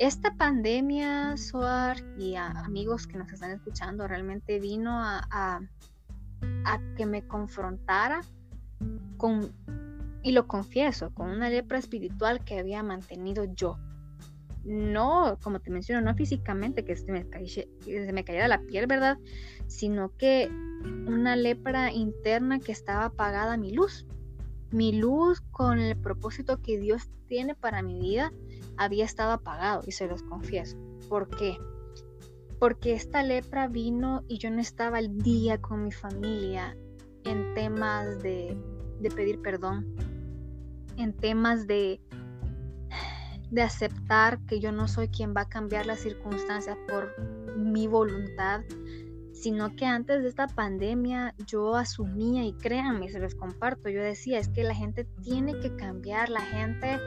Esta 0.00 0.34
pandemia, 0.34 1.36
Soar 1.36 1.98
y 2.16 2.34
amigos 2.34 3.06
que 3.06 3.18
nos 3.18 3.30
están 3.30 3.50
escuchando, 3.50 4.08
realmente 4.08 4.58
vino 4.58 4.92
a, 4.94 5.60
que 6.96 7.04
me 7.04 7.26
confrontara 7.26 8.22
con, 9.18 9.52
y 10.22 10.32
lo 10.32 10.48
confieso, 10.48 11.12
con 11.12 11.28
una 11.28 11.50
lepra 11.50 11.76
espiritual 11.76 12.42
que 12.42 12.58
había 12.58 12.82
mantenido 12.82 13.44
yo. 13.54 13.76
No, 14.64 15.38
como 15.42 15.60
te 15.60 15.70
menciono, 15.70 16.00
no 16.00 16.16
físicamente 16.16 16.82
que 16.82 16.96
se 16.96 17.12
me, 17.12 17.26
se 17.44 18.12
me 18.14 18.24
cayera 18.24 18.48
la 18.48 18.62
piel, 18.62 18.86
¿verdad? 18.86 19.18
Sino 19.66 20.16
que 20.16 20.50
una 21.08 21.36
lepra 21.36 21.92
interna 21.92 22.58
que 22.58 22.72
estaba 22.72 23.04
apagada 23.04 23.58
mi 23.58 23.74
luz. 23.74 24.06
Mi 24.70 24.92
luz 24.92 25.42
con 25.50 25.78
el 25.78 25.98
propósito 25.98 26.62
que 26.62 26.78
Dios 26.78 27.10
tiene 27.28 27.54
para 27.54 27.82
mi 27.82 28.00
vida 28.00 28.32
había 28.80 29.04
estado 29.04 29.32
apagado 29.32 29.82
y 29.86 29.92
se 29.92 30.08
los 30.08 30.22
confieso. 30.22 30.78
¿Por 31.10 31.28
qué? 31.28 31.58
Porque 32.58 32.94
esta 32.94 33.22
lepra 33.22 33.68
vino 33.68 34.24
y 34.26 34.38
yo 34.38 34.50
no 34.50 34.58
estaba 34.58 34.98
al 34.98 35.18
día 35.18 35.60
con 35.60 35.84
mi 35.84 35.92
familia 35.92 36.74
en 37.24 37.52
temas 37.52 38.22
de, 38.22 38.56
de 39.00 39.10
pedir 39.10 39.42
perdón, 39.42 39.94
en 40.96 41.12
temas 41.12 41.66
de, 41.66 42.00
de 43.50 43.62
aceptar 43.62 44.40
que 44.46 44.60
yo 44.60 44.72
no 44.72 44.88
soy 44.88 45.08
quien 45.08 45.34
va 45.36 45.42
a 45.42 45.48
cambiar 45.48 45.84
las 45.84 46.00
circunstancias 46.00 46.78
por 46.88 47.14
mi 47.58 47.86
voluntad, 47.86 48.62
sino 49.34 49.76
que 49.76 49.84
antes 49.84 50.22
de 50.22 50.28
esta 50.30 50.46
pandemia 50.46 51.34
yo 51.46 51.76
asumía 51.76 52.44
y 52.44 52.54
créanme, 52.54 53.10
se 53.10 53.18
los 53.18 53.34
comparto, 53.34 53.90
yo 53.90 54.02
decía, 54.02 54.38
es 54.38 54.48
que 54.48 54.64
la 54.64 54.74
gente 54.74 55.04
tiene 55.22 55.58
que 55.60 55.76
cambiar, 55.76 56.30
la 56.30 56.40
gente 56.40 56.98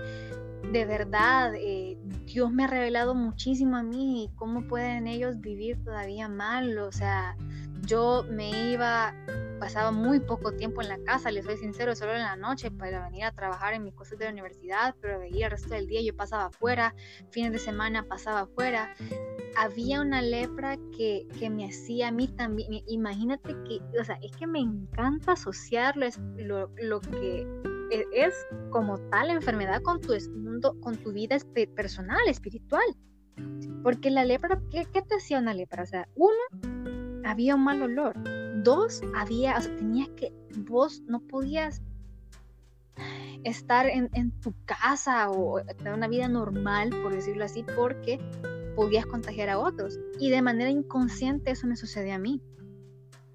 de 0.71 0.85
verdad, 0.85 1.53
eh, 1.55 1.97
Dios 2.25 2.51
me 2.51 2.63
ha 2.63 2.67
revelado 2.67 3.15
muchísimo 3.15 3.77
a 3.77 3.83
mí, 3.83 4.31
cómo 4.35 4.67
pueden 4.67 5.07
ellos 5.07 5.39
vivir 5.39 5.83
todavía 5.83 6.27
mal, 6.29 6.77
o 6.79 6.91
sea, 6.91 7.35
yo 7.85 8.25
me 8.29 8.71
iba, 8.71 9.13
pasaba 9.59 9.91
muy 9.91 10.19
poco 10.19 10.53
tiempo 10.53 10.81
en 10.81 10.89
la 10.89 10.97
casa, 11.03 11.31
les 11.31 11.45
soy 11.45 11.57
sincero, 11.57 11.95
solo 11.95 12.13
en 12.13 12.21
la 12.21 12.35
noche 12.35 12.71
para 12.71 13.03
venir 13.05 13.25
a 13.25 13.31
trabajar 13.31 13.73
en 13.73 13.83
mis 13.83 13.93
cosas 13.93 14.17
de 14.17 14.25
la 14.25 14.31
universidad, 14.31 14.95
pero 15.01 15.19
veía 15.19 15.45
el 15.45 15.51
resto 15.51 15.73
del 15.73 15.87
día 15.87 16.01
yo 16.01 16.15
pasaba 16.15 16.45
afuera, 16.45 16.95
fines 17.31 17.51
de 17.51 17.59
semana 17.59 18.07
pasaba 18.07 18.41
afuera. 18.41 18.93
Había 19.57 20.01
una 20.01 20.21
lepra 20.21 20.77
que, 20.97 21.27
que 21.37 21.49
me 21.49 21.65
hacía 21.65 22.07
a 22.07 22.11
mí 22.11 22.27
también, 22.27 22.83
imagínate 22.87 23.55
que, 23.67 23.81
o 23.99 24.03
sea, 24.03 24.17
es 24.21 24.31
que 24.35 24.47
me 24.47 24.59
encanta 24.59 25.33
asociarlo, 25.33 26.05
es 26.05 26.19
lo, 26.37 26.71
lo 26.77 27.01
que 27.01 27.45
es 28.13 28.33
como 28.69 28.97
tal 29.09 29.29
enfermedad 29.29 29.81
con 29.81 30.01
tu, 30.01 30.13
mundo, 30.35 30.75
con 30.81 30.97
tu 30.97 31.11
vida 31.11 31.37
personal, 31.75 32.21
espiritual. 32.27 32.85
Porque 33.83 34.11
la 34.11 34.23
lepra, 34.23 34.61
¿qué, 34.71 34.85
te 34.85 35.15
hacía 35.15 35.39
una 35.39 35.53
lepra? 35.53 35.83
O 35.83 35.85
sea, 35.85 36.07
uno, 36.15 37.23
había 37.25 37.55
un 37.55 37.63
mal 37.63 37.81
olor. 37.81 38.13
Dos, 38.63 39.01
había, 39.15 39.57
o 39.57 39.61
sea, 39.61 39.75
tenías 39.75 40.09
que, 40.09 40.33
vos 40.57 41.01
no 41.05 41.19
podías 41.19 41.81
estar 43.43 43.87
en, 43.87 44.09
en, 44.13 44.31
tu 44.39 44.53
casa 44.65 45.29
o 45.29 45.61
tener 45.77 45.93
una 45.93 46.07
vida 46.07 46.27
normal, 46.27 46.91
por 47.01 47.13
decirlo 47.13 47.43
así, 47.43 47.65
porque 47.75 48.19
podías 48.75 49.05
contagiar 49.05 49.49
a 49.49 49.59
otros. 49.59 49.99
Y 50.19 50.29
de 50.29 50.41
manera 50.41 50.69
inconsciente 50.69 51.51
eso 51.51 51.67
me 51.67 51.75
sucedió 51.75 52.13
a 52.13 52.19
mí 52.19 52.41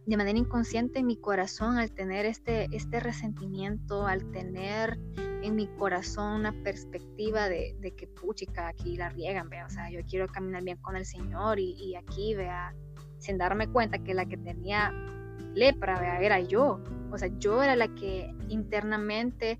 de 0.08 0.16
manera 0.16 0.38
inconsciente 0.38 1.00
en 1.00 1.06
mi 1.06 1.18
corazón 1.18 1.76
al 1.76 1.90
tener 1.92 2.24
este, 2.24 2.66
este 2.74 2.98
resentimiento, 2.98 4.06
al 4.06 4.30
tener 4.30 4.98
en 5.42 5.54
mi 5.54 5.66
corazón 5.66 6.40
una 6.40 6.52
perspectiva 6.64 7.46
de, 7.50 7.76
de 7.80 7.94
que 7.94 8.06
puchica, 8.06 8.68
aquí 8.68 8.96
la 8.96 9.10
riegan, 9.10 9.50
vea, 9.50 9.66
o 9.66 9.70
sea, 9.70 9.90
yo 9.90 10.00
quiero 10.08 10.26
caminar 10.26 10.64
bien 10.64 10.78
con 10.78 10.96
el 10.96 11.04
Señor 11.04 11.58
y, 11.58 11.72
y 11.72 11.94
aquí, 11.94 12.34
vea, 12.34 12.74
sin 13.18 13.36
darme 13.36 13.68
cuenta 13.68 13.98
que 13.98 14.14
la 14.14 14.24
que 14.24 14.38
tenía 14.38 14.94
lepra, 15.52 16.00
vea, 16.00 16.20
era 16.22 16.40
yo, 16.40 16.82
o 17.12 17.18
sea, 17.18 17.28
yo 17.38 17.62
era 17.62 17.76
la 17.76 17.88
que 17.88 18.34
internamente 18.48 19.58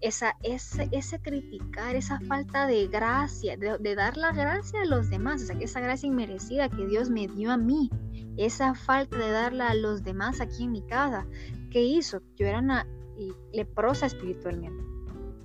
esa, 0.00 0.36
ese, 0.42 0.88
ese 0.92 1.20
criticar, 1.20 1.94
esa 1.94 2.20
falta 2.20 2.66
de 2.66 2.88
gracia, 2.88 3.56
de, 3.56 3.94
dar 3.94 4.16
la 4.16 4.32
gracia 4.32 4.82
a 4.82 4.86
los 4.86 5.10
demás, 5.10 5.42
o 5.42 5.46
sea, 5.46 5.58
esa 5.60 5.80
gracia 5.80 6.06
inmerecida 6.06 6.68
que 6.68 6.86
Dios 6.86 7.10
me 7.10 7.26
dio 7.26 7.52
a 7.52 7.56
mí, 7.56 7.90
esa 8.36 8.74
falta 8.74 9.18
de 9.18 9.30
darla 9.30 9.68
a 9.68 9.74
los 9.74 10.02
demás 10.02 10.40
aquí 10.40 10.64
en 10.64 10.72
mi 10.72 10.82
casa. 10.82 11.26
¿Qué 11.70 11.82
hizo? 11.82 12.22
Yo 12.36 12.46
era 12.46 12.60
una 12.60 12.86
leprosa 13.52 14.06
espiritualmente. 14.06 14.82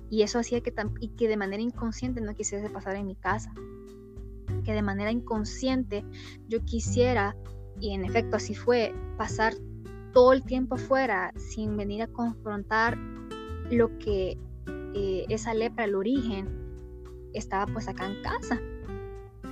Y 0.08 0.22
eso 0.22 0.38
hacía 0.38 0.60
que, 0.60 0.72
y 1.00 1.08
que 1.08 1.28
de 1.28 1.36
manera 1.36 1.62
inconsciente 1.62 2.20
no 2.20 2.34
quisiese 2.34 2.70
pasar 2.70 2.96
en 2.96 3.06
mi 3.06 3.16
casa. 3.16 3.52
Que 4.64 4.72
de 4.72 4.82
manera 4.82 5.10
inconsciente 5.10 6.04
yo 6.48 6.64
quisiera, 6.64 7.36
y 7.80 7.92
en 7.92 8.04
efecto 8.04 8.36
así 8.36 8.54
fue, 8.54 8.94
pasar 9.18 9.54
todo 10.12 10.32
el 10.32 10.42
tiempo 10.44 10.76
afuera 10.76 11.32
sin 11.36 11.76
venir 11.76 12.02
a 12.02 12.06
confrontar 12.06 12.96
lo 13.70 13.98
que 13.98 14.38
eh, 14.96 15.26
esa 15.28 15.52
lepra, 15.52 15.84
el 15.84 15.94
origen, 15.94 16.48
estaba 17.34 17.70
pues 17.70 17.86
acá 17.86 18.06
en 18.06 18.22
casa. 18.22 18.58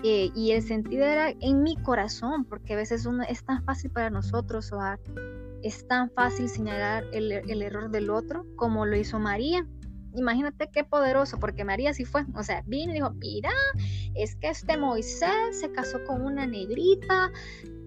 Eh, 0.03 0.31
y 0.35 0.53
el 0.53 0.63
sentido 0.63 1.05
era 1.05 1.31
en 1.41 1.63
mi 1.63 1.77
corazón, 1.77 2.47
porque 2.47 2.73
a 2.73 2.77
veces 2.77 3.07
es 3.29 3.45
tan 3.45 3.63
fácil 3.65 3.91
para 3.91 4.09
nosotros, 4.09 4.73
o 4.73 4.81
es 5.63 5.87
tan 5.87 6.11
fácil 6.11 6.49
señalar 6.49 7.05
el, 7.13 7.31
el, 7.33 7.63
error 7.63 7.91
del 7.91 8.11
otro 8.11 8.47
como 8.57 8.87
lo 8.87 8.97
hizo 8.97 9.19
María. 9.19 9.67
Imagínate 10.15 10.71
qué 10.73 10.85
poderoso, 10.85 11.39
porque 11.39 11.65
María 11.65 11.93
sí 11.93 12.05
fue, 12.05 12.25
o 12.35 12.43
sea, 12.43 12.63
vino 12.67 12.93
y 12.93 12.95
dijo, 12.95 13.11
mira, 13.13 13.51
es 14.15 14.37
que 14.37 14.49
este 14.49 14.79
Moisés 14.79 15.59
se 15.59 15.71
casó 15.73 16.03
con 16.05 16.23
una 16.23 16.47
negrita, 16.47 17.33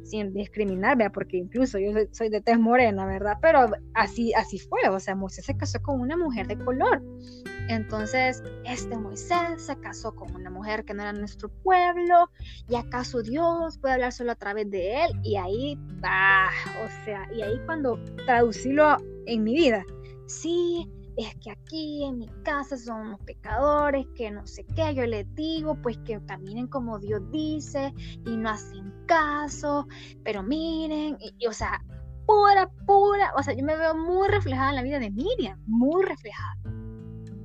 sin 0.09 0.33
discriminar, 0.33 0.97
¿verdad? 0.97 1.11
porque 1.13 1.37
incluso 1.37 1.79
yo 1.79 1.91
soy, 2.11 2.29
de 2.29 2.41
tez 2.41 2.59
morena, 2.59 3.05
¿verdad? 3.05 3.37
Pero 3.41 3.69
así, 3.93 4.33
así 4.33 4.59
fue, 4.59 4.87
o 4.89 4.99
sea, 4.99 5.15
Moisés 5.15 5.45
se 5.45 5.57
casó 5.57 5.81
con 5.81 5.99
una 5.99 6.17
mujer 6.17 6.47
de 6.47 6.57
color. 6.57 7.01
Entonces, 7.69 8.41
este 8.65 8.97
Moisés 8.97 9.61
se 9.65 9.75
casó 9.79 10.15
con 10.15 10.33
una 10.33 10.49
mujer 10.49 10.85
que 10.85 10.93
no 10.93 11.01
era 11.01 11.13
nuestro 11.13 11.49
pueblo, 11.49 12.29
y 12.69 12.75
acaso 12.75 13.21
Dios 13.21 13.77
puede 13.79 13.95
hablar 13.95 14.13
solo 14.13 14.31
a 14.31 14.35
través 14.35 14.69
de 14.71 15.03
él, 15.03 15.11
y 15.23 15.35
ahí, 15.35 15.77
ah, 16.03 16.49
o 16.85 17.05
sea, 17.05 17.27
y 17.33 17.41
ahí 17.41 17.59
cuando 17.65 17.99
traducirlo 18.25 18.97
en 19.25 19.43
mi 19.43 19.55
vida, 19.55 19.85
sí, 20.27 20.89
es 21.17 21.33
que 21.43 21.49
aquí 21.49 22.03
en 22.03 22.19
mi 22.19 22.27
casa 22.43 22.77
son 22.77 23.07
unos 23.07 23.19
pecadores, 23.21 24.05
que 24.15 24.29
no 24.29 24.45
sé 24.45 24.63
qué, 24.75 24.93
yo 24.93 25.03
les 25.07 25.33
digo, 25.33 25.75
pues 25.81 25.97
que 26.05 26.21
caminen 26.27 26.67
como 26.67 26.99
Dios 26.99 27.21
dice 27.31 27.91
y 28.25 28.37
no 28.37 28.51
hacen 28.51 28.93
caso, 29.07 29.87
pero 30.23 30.43
miren, 30.43 31.17
y, 31.19 31.47
o 31.47 31.53
sea, 31.53 31.83
pura, 32.27 32.69
pura, 32.85 33.33
o 33.35 33.41
sea, 33.41 33.55
yo 33.55 33.65
me 33.65 33.75
veo 33.75 33.95
muy 33.95 34.27
reflejada 34.27 34.69
en 34.69 34.75
la 34.75 34.83
vida 34.83 34.99
de 34.99 35.09
Miriam, 35.09 35.59
muy 35.65 36.05
reflejada. 36.05 36.55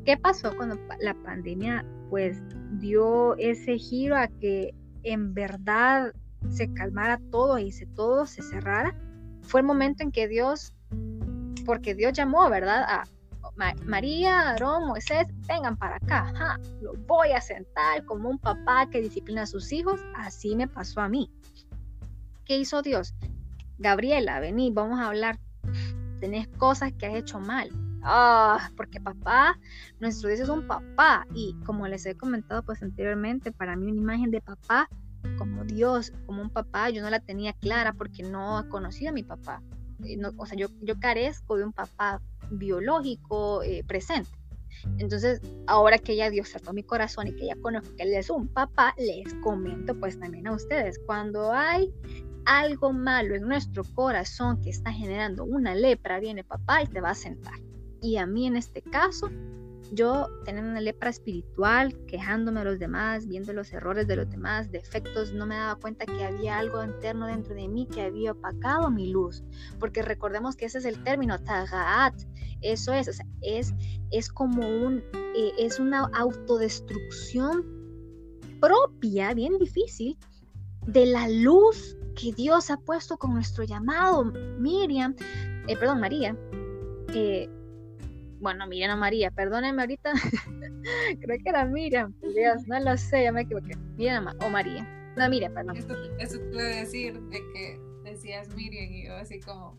¿Qué 0.04 0.18
pasó 0.18 0.54
cuando 0.54 0.76
la 1.00 1.14
pandemia 1.22 1.86
pues 2.10 2.42
dio 2.72 3.34
ese 3.38 3.78
giro 3.78 4.18
a 4.18 4.28
que 4.28 4.74
en 5.04 5.32
verdad 5.32 6.12
se 6.50 6.70
calmara 6.74 7.18
todo 7.30 7.56
y 7.56 7.72
se, 7.72 7.86
todo 7.86 8.26
se 8.26 8.42
cerrara? 8.42 8.94
Fue 9.40 9.60
el 9.60 9.66
momento 9.66 10.02
en 10.02 10.12
que 10.12 10.28
Dios, 10.28 10.74
porque 11.64 11.94
Dios 11.94 12.12
llamó, 12.12 12.50
¿verdad? 12.50 12.82
A 12.86 13.04
María, 13.84 14.50
Aarón, 14.50 14.88
Moisés, 14.88 15.26
vengan 15.46 15.76
para 15.76 15.96
acá, 15.96 16.58
lo 16.80 16.94
voy 17.06 17.32
a 17.32 17.40
sentar 17.40 18.04
como 18.04 18.30
un 18.30 18.38
papá 18.38 18.88
que 18.90 19.00
disciplina 19.00 19.42
a 19.42 19.46
sus 19.46 19.72
hijos, 19.72 20.00
así 20.16 20.56
me 20.56 20.68
pasó 20.68 21.00
a 21.00 21.08
mí. 21.08 21.30
¿Qué 22.44 22.58
hizo 22.58 22.82
Dios? 22.82 23.14
Gabriela, 23.78 24.40
vení, 24.40 24.70
vamos 24.70 25.00
a 25.00 25.08
hablar. 25.08 25.38
Tenés 26.20 26.48
cosas 26.48 26.92
que 26.92 27.06
has 27.06 27.14
hecho 27.14 27.40
mal. 27.40 27.70
Ah, 28.02 28.70
porque 28.76 29.00
papá, 29.00 29.58
nuestro 30.00 30.28
Dios 30.28 30.40
es 30.40 30.48
un 30.48 30.66
papá. 30.66 31.26
Y 31.34 31.54
como 31.64 31.86
les 31.86 32.04
he 32.06 32.16
comentado 32.16 32.62
pues 32.62 32.82
anteriormente, 32.82 33.52
para 33.52 33.76
mí 33.76 33.90
una 33.90 34.00
imagen 34.00 34.30
de 34.30 34.40
papá 34.40 34.88
como 35.38 35.64
Dios, 35.64 36.12
como 36.26 36.42
un 36.42 36.50
papá, 36.50 36.90
yo 36.90 37.02
no 37.02 37.10
la 37.10 37.20
tenía 37.20 37.52
clara 37.52 37.92
porque 37.92 38.22
no 38.22 38.60
he 38.60 38.68
conocido 38.68 39.10
a 39.10 39.14
mi 39.14 39.22
papá. 39.22 39.62
Eh, 40.04 40.20
o 40.36 40.46
sea, 40.46 40.56
yo, 40.56 40.68
yo 40.80 40.98
carezco 40.98 41.56
de 41.56 41.64
un 41.64 41.72
papá 41.72 42.20
biológico 42.58 43.62
eh, 43.62 43.84
presente. 43.86 44.30
Entonces, 44.98 45.40
ahora 45.66 45.98
que 45.98 46.16
ya 46.16 46.30
Dios 46.30 46.50
trató 46.50 46.72
mi 46.72 46.82
corazón 46.82 47.28
y 47.28 47.36
que 47.36 47.46
ya 47.46 47.56
conozco 47.56 47.94
que 47.96 48.02
Él 48.04 48.14
es 48.14 48.30
un 48.30 48.48
papá, 48.48 48.94
les 48.98 49.32
comento 49.34 49.98
pues 49.98 50.18
también 50.18 50.46
a 50.48 50.52
ustedes, 50.52 50.98
cuando 51.06 51.52
hay 51.52 51.92
algo 52.44 52.92
malo 52.92 53.34
en 53.34 53.42
nuestro 53.42 53.84
corazón 53.94 54.60
que 54.60 54.70
está 54.70 54.92
generando 54.92 55.44
una 55.44 55.74
lepra, 55.74 56.18
viene 56.18 56.42
papá 56.42 56.82
y 56.82 56.86
te 56.86 57.00
va 57.00 57.10
a 57.10 57.14
sentar. 57.14 57.54
Y 58.00 58.16
a 58.16 58.26
mí 58.26 58.46
en 58.46 58.56
este 58.56 58.82
caso, 58.82 59.30
yo 59.92 60.28
teniendo 60.44 60.70
una 60.70 60.80
lepra 60.80 61.10
espiritual, 61.10 61.94
quejándome 62.06 62.60
de 62.60 62.64
los 62.64 62.78
demás, 62.78 63.26
viendo 63.26 63.52
los 63.52 63.72
errores 63.72 64.06
de 64.06 64.16
los 64.16 64.28
demás, 64.30 64.70
defectos, 64.70 65.32
no 65.32 65.46
me 65.46 65.54
daba 65.54 65.76
cuenta 65.76 66.06
que 66.06 66.24
había 66.24 66.58
algo 66.58 66.82
interno 66.82 67.26
dentro 67.26 67.54
de 67.54 67.68
mí 67.68 67.86
que 67.86 68.02
había 68.02 68.32
opacado 68.32 68.90
mi 68.90 69.10
luz. 69.10 69.44
Porque 69.78 70.00
recordemos 70.02 70.56
que 70.56 70.64
ese 70.64 70.78
es 70.78 70.86
el 70.86 71.02
término, 71.04 71.38
tagaat. 71.38 72.14
Eso 72.62 72.92
es, 72.92 73.08
o 73.08 73.12
sea, 73.12 73.26
es, 73.42 73.74
es 74.10 74.30
como 74.30 74.66
un, 74.66 75.02
eh, 75.36 75.52
es 75.58 75.78
una 75.78 76.08
autodestrucción 76.14 77.64
propia, 78.60 79.34
bien 79.34 79.58
difícil, 79.58 80.16
de 80.86 81.06
la 81.06 81.28
luz 81.28 81.96
que 82.14 82.32
Dios 82.32 82.70
ha 82.70 82.78
puesto 82.78 83.18
con 83.18 83.34
nuestro 83.34 83.64
llamado. 83.64 84.24
Miriam, 84.24 85.14
eh, 85.68 85.76
perdón, 85.76 86.00
María, 86.00 86.36
eh, 87.14 87.50
bueno, 88.42 88.66
Miriam 88.66 88.96
o 88.98 89.00
María, 89.00 89.30
perdónenme 89.30 89.82
ahorita, 89.82 90.12
creo 91.20 91.38
que 91.42 91.48
era 91.48 91.64
Miriam, 91.64 92.12
Dios, 92.34 92.66
no 92.66 92.78
lo 92.80 92.96
sé, 92.96 93.24
ya 93.24 93.32
me 93.32 93.42
equivoqué, 93.42 93.76
Miriam 93.96 94.26
o 94.40 94.50
María, 94.50 94.86
no, 95.16 95.28
Miriam, 95.28 95.54
perdón. 95.54 95.76
Eso, 95.76 95.94
eso 96.18 96.38
te 96.38 96.54
iba 96.54 96.62
a 96.62 96.66
decir, 96.66 97.20
de 97.20 97.38
que 97.54 97.80
decías 98.04 98.54
Miriam 98.54 98.92
y 98.92 99.06
yo 99.06 99.16
así 99.16 99.40
como, 99.40 99.78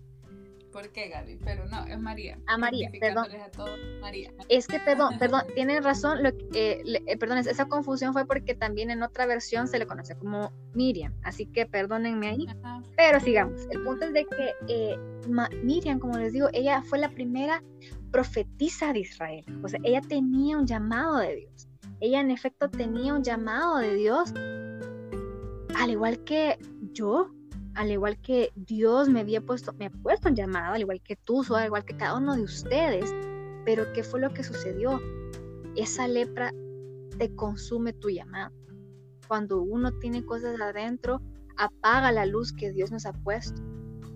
¿Por 0.73 0.89
qué, 0.89 1.09
Gaby? 1.09 1.37
Pero 1.45 1.67
no, 1.67 1.85
es 1.85 1.99
María. 1.99 2.39
A 2.47 2.57
María, 2.57 2.89
perdón. 2.99 3.27
A 3.31 4.01
María. 4.01 4.33
Es 4.49 4.65
que, 4.65 4.79
perdón, 4.79 5.13
perdón, 5.19 5.43
tienen 5.53 5.83
razón. 5.83 6.23
Lo 6.23 6.29
eh, 6.29 6.81
eh, 7.05 7.17
perdón, 7.17 7.37
esa 7.37 7.65
confusión 7.65 8.11
fue 8.11 8.25
porque 8.25 8.55
también 8.55 8.89
en 8.89 9.03
otra 9.03 9.27
versión 9.27 9.67
se 9.67 9.77
le 9.77 9.85
conoce 9.85 10.15
como 10.15 10.51
Miriam. 10.73 11.13
Así 11.21 11.45
que 11.45 11.67
perdónenme 11.67 12.27
ahí. 12.27 12.47
Pero 12.97 13.19
sigamos. 13.19 13.67
El 13.69 13.83
punto 13.83 14.05
es 14.05 14.13
de 14.13 14.25
que 14.25 14.53
eh, 14.67 14.97
Miriam, 15.61 15.99
como 15.99 16.17
les 16.17 16.33
digo, 16.33 16.49
ella 16.53 16.81
fue 16.81 16.97
la 16.97 17.09
primera 17.09 17.61
profetisa 18.13 18.93
de 18.93 18.99
Israel. 18.99 19.43
O 19.63 19.67
sea, 19.67 19.79
ella 19.83 19.99
tenía 19.99 20.57
un 20.57 20.67
llamado 20.67 21.17
de 21.17 21.35
Dios. 21.35 21.67
Ella 21.99 22.21
en 22.21 22.29
efecto 22.29 22.69
tenía 22.69 23.13
un 23.13 23.23
llamado 23.23 23.77
de 23.79 23.95
Dios. 23.95 24.31
Al 25.75 25.89
igual 25.89 26.23
que 26.23 26.59
yo, 26.93 27.33
al 27.73 27.91
igual 27.91 28.21
que 28.21 28.51
Dios 28.55 29.09
me 29.09 29.21
había 29.21 29.41
puesto, 29.41 29.73
me 29.73 29.87
ha 29.87 29.89
puesto 29.89 30.29
un 30.29 30.35
llamado, 30.35 30.75
al 30.75 30.81
igual 30.81 31.01
que 31.01 31.15
tú, 31.15 31.43
al 31.55 31.65
igual 31.65 31.83
que 31.85 31.97
cada 31.97 32.17
uno 32.17 32.35
de 32.35 32.43
ustedes. 32.43 33.11
Pero 33.65 33.91
¿qué 33.93 34.03
fue 34.03 34.21
lo 34.21 34.29
que 34.29 34.43
sucedió? 34.43 35.01
Esa 35.75 36.07
lepra 36.07 36.53
te 37.17 37.33
consume 37.35 37.93
tu 37.93 38.11
llamado. 38.11 38.53
Cuando 39.27 39.63
uno 39.63 39.91
tiene 39.99 40.23
cosas 40.23 40.61
adentro, 40.61 41.19
apaga 41.57 42.11
la 42.11 42.27
luz 42.27 42.53
que 42.53 42.71
Dios 42.71 42.91
nos 42.91 43.07
ha 43.07 43.13
puesto. 43.13 43.59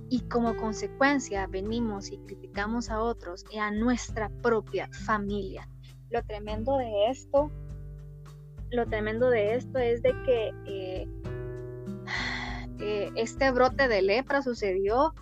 Y 0.10 0.22
como 0.30 0.56
consecuencia 0.56 1.48
venimos 1.48 2.12
y 2.12 2.18
criticamos 2.20 2.90
a 2.90 3.02
otros 3.02 3.46
y 3.52 3.58
a 3.58 3.72
nuestra 3.72 4.30
propia 4.42 4.90
familia. 4.92 5.70
Lo 6.10 6.24
tremendo 6.24 6.78
de 6.78 7.10
esto, 7.10 7.52
lo 8.72 8.86
tremendo 8.86 9.30
de 9.30 9.56
esto 9.56 9.80
es 9.80 10.02
de 10.02 10.14
que 10.26 10.54
eh, 10.66 11.08
este 13.16 13.52
brote 13.52 13.88
de 13.88 14.02
lepra 14.02 14.42
sucedió 14.42 15.14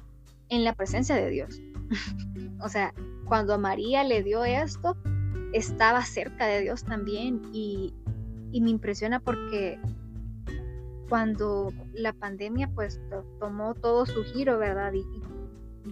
en 0.50 0.64
la 0.64 0.74
presencia 0.74 1.16
de 1.16 1.30
Dios. 1.30 1.62
o 2.62 2.70
sea, 2.70 2.94
cuando 3.26 3.58
María 3.58 4.04
le 4.04 4.24
dio 4.24 4.44
esto, 4.46 4.96
estaba 5.54 6.04
cerca 6.04 6.46
de 6.46 6.62
Dios 6.62 6.84
también 6.84 7.42
y, 7.54 7.94
me 8.62 8.70
impresiona 8.70 9.20
porque 9.20 9.80
cuando 11.10 11.72
la 11.94 12.14
pandemia 12.14 12.70
pues 12.74 13.00
tomó 13.40 13.74
todo 13.76 14.06
su 14.06 14.24
giro, 14.24 14.58
¿verdad? 14.58 14.94
Y, 14.94 15.06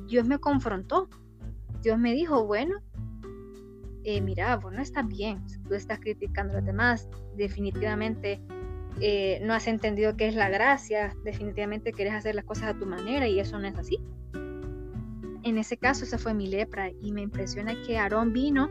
Dios 0.07 0.25
me 0.25 0.39
confrontó. 0.39 1.07
Dios 1.83 1.99
me 1.99 2.13
dijo, 2.13 2.45
bueno, 2.45 2.79
eh, 4.03 4.21
mira, 4.21 4.55
vos 4.57 4.73
no 4.73 4.81
estás 4.81 5.07
bien, 5.07 5.43
tú 5.67 5.75
estás 5.75 5.99
criticando 5.99 6.53
a 6.53 6.57
los 6.57 6.65
demás, 6.65 7.07
definitivamente 7.35 8.41
eh, 8.99 9.39
no 9.43 9.53
has 9.53 9.67
entendido 9.67 10.15
qué 10.15 10.27
es 10.27 10.35
la 10.35 10.49
gracia, 10.49 11.15
definitivamente 11.23 11.91
quieres 11.91 12.13
hacer 12.13 12.35
las 12.35 12.45
cosas 12.45 12.75
a 12.75 12.77
tu 12.77 12.85
manera 12.85 13.27
y 13.27 13.39
eso 13.39 13.59
no 13.59 13.67
es 13.67 13.77
así. 13.77 13.99
En 15.43 15.57
ese 15.57 15.77
caso, 15.77 16.05
esa 16.05 16.17
fue 16.17 16.33
mi 16.33 16.47
lepra 16.47 16.89
y 16.89 17.11
me 17.11 17.21
impresiona 17.21 17.75
que 17.85 17.97
Aarón 17.97 18.33
vino 18.33 18.69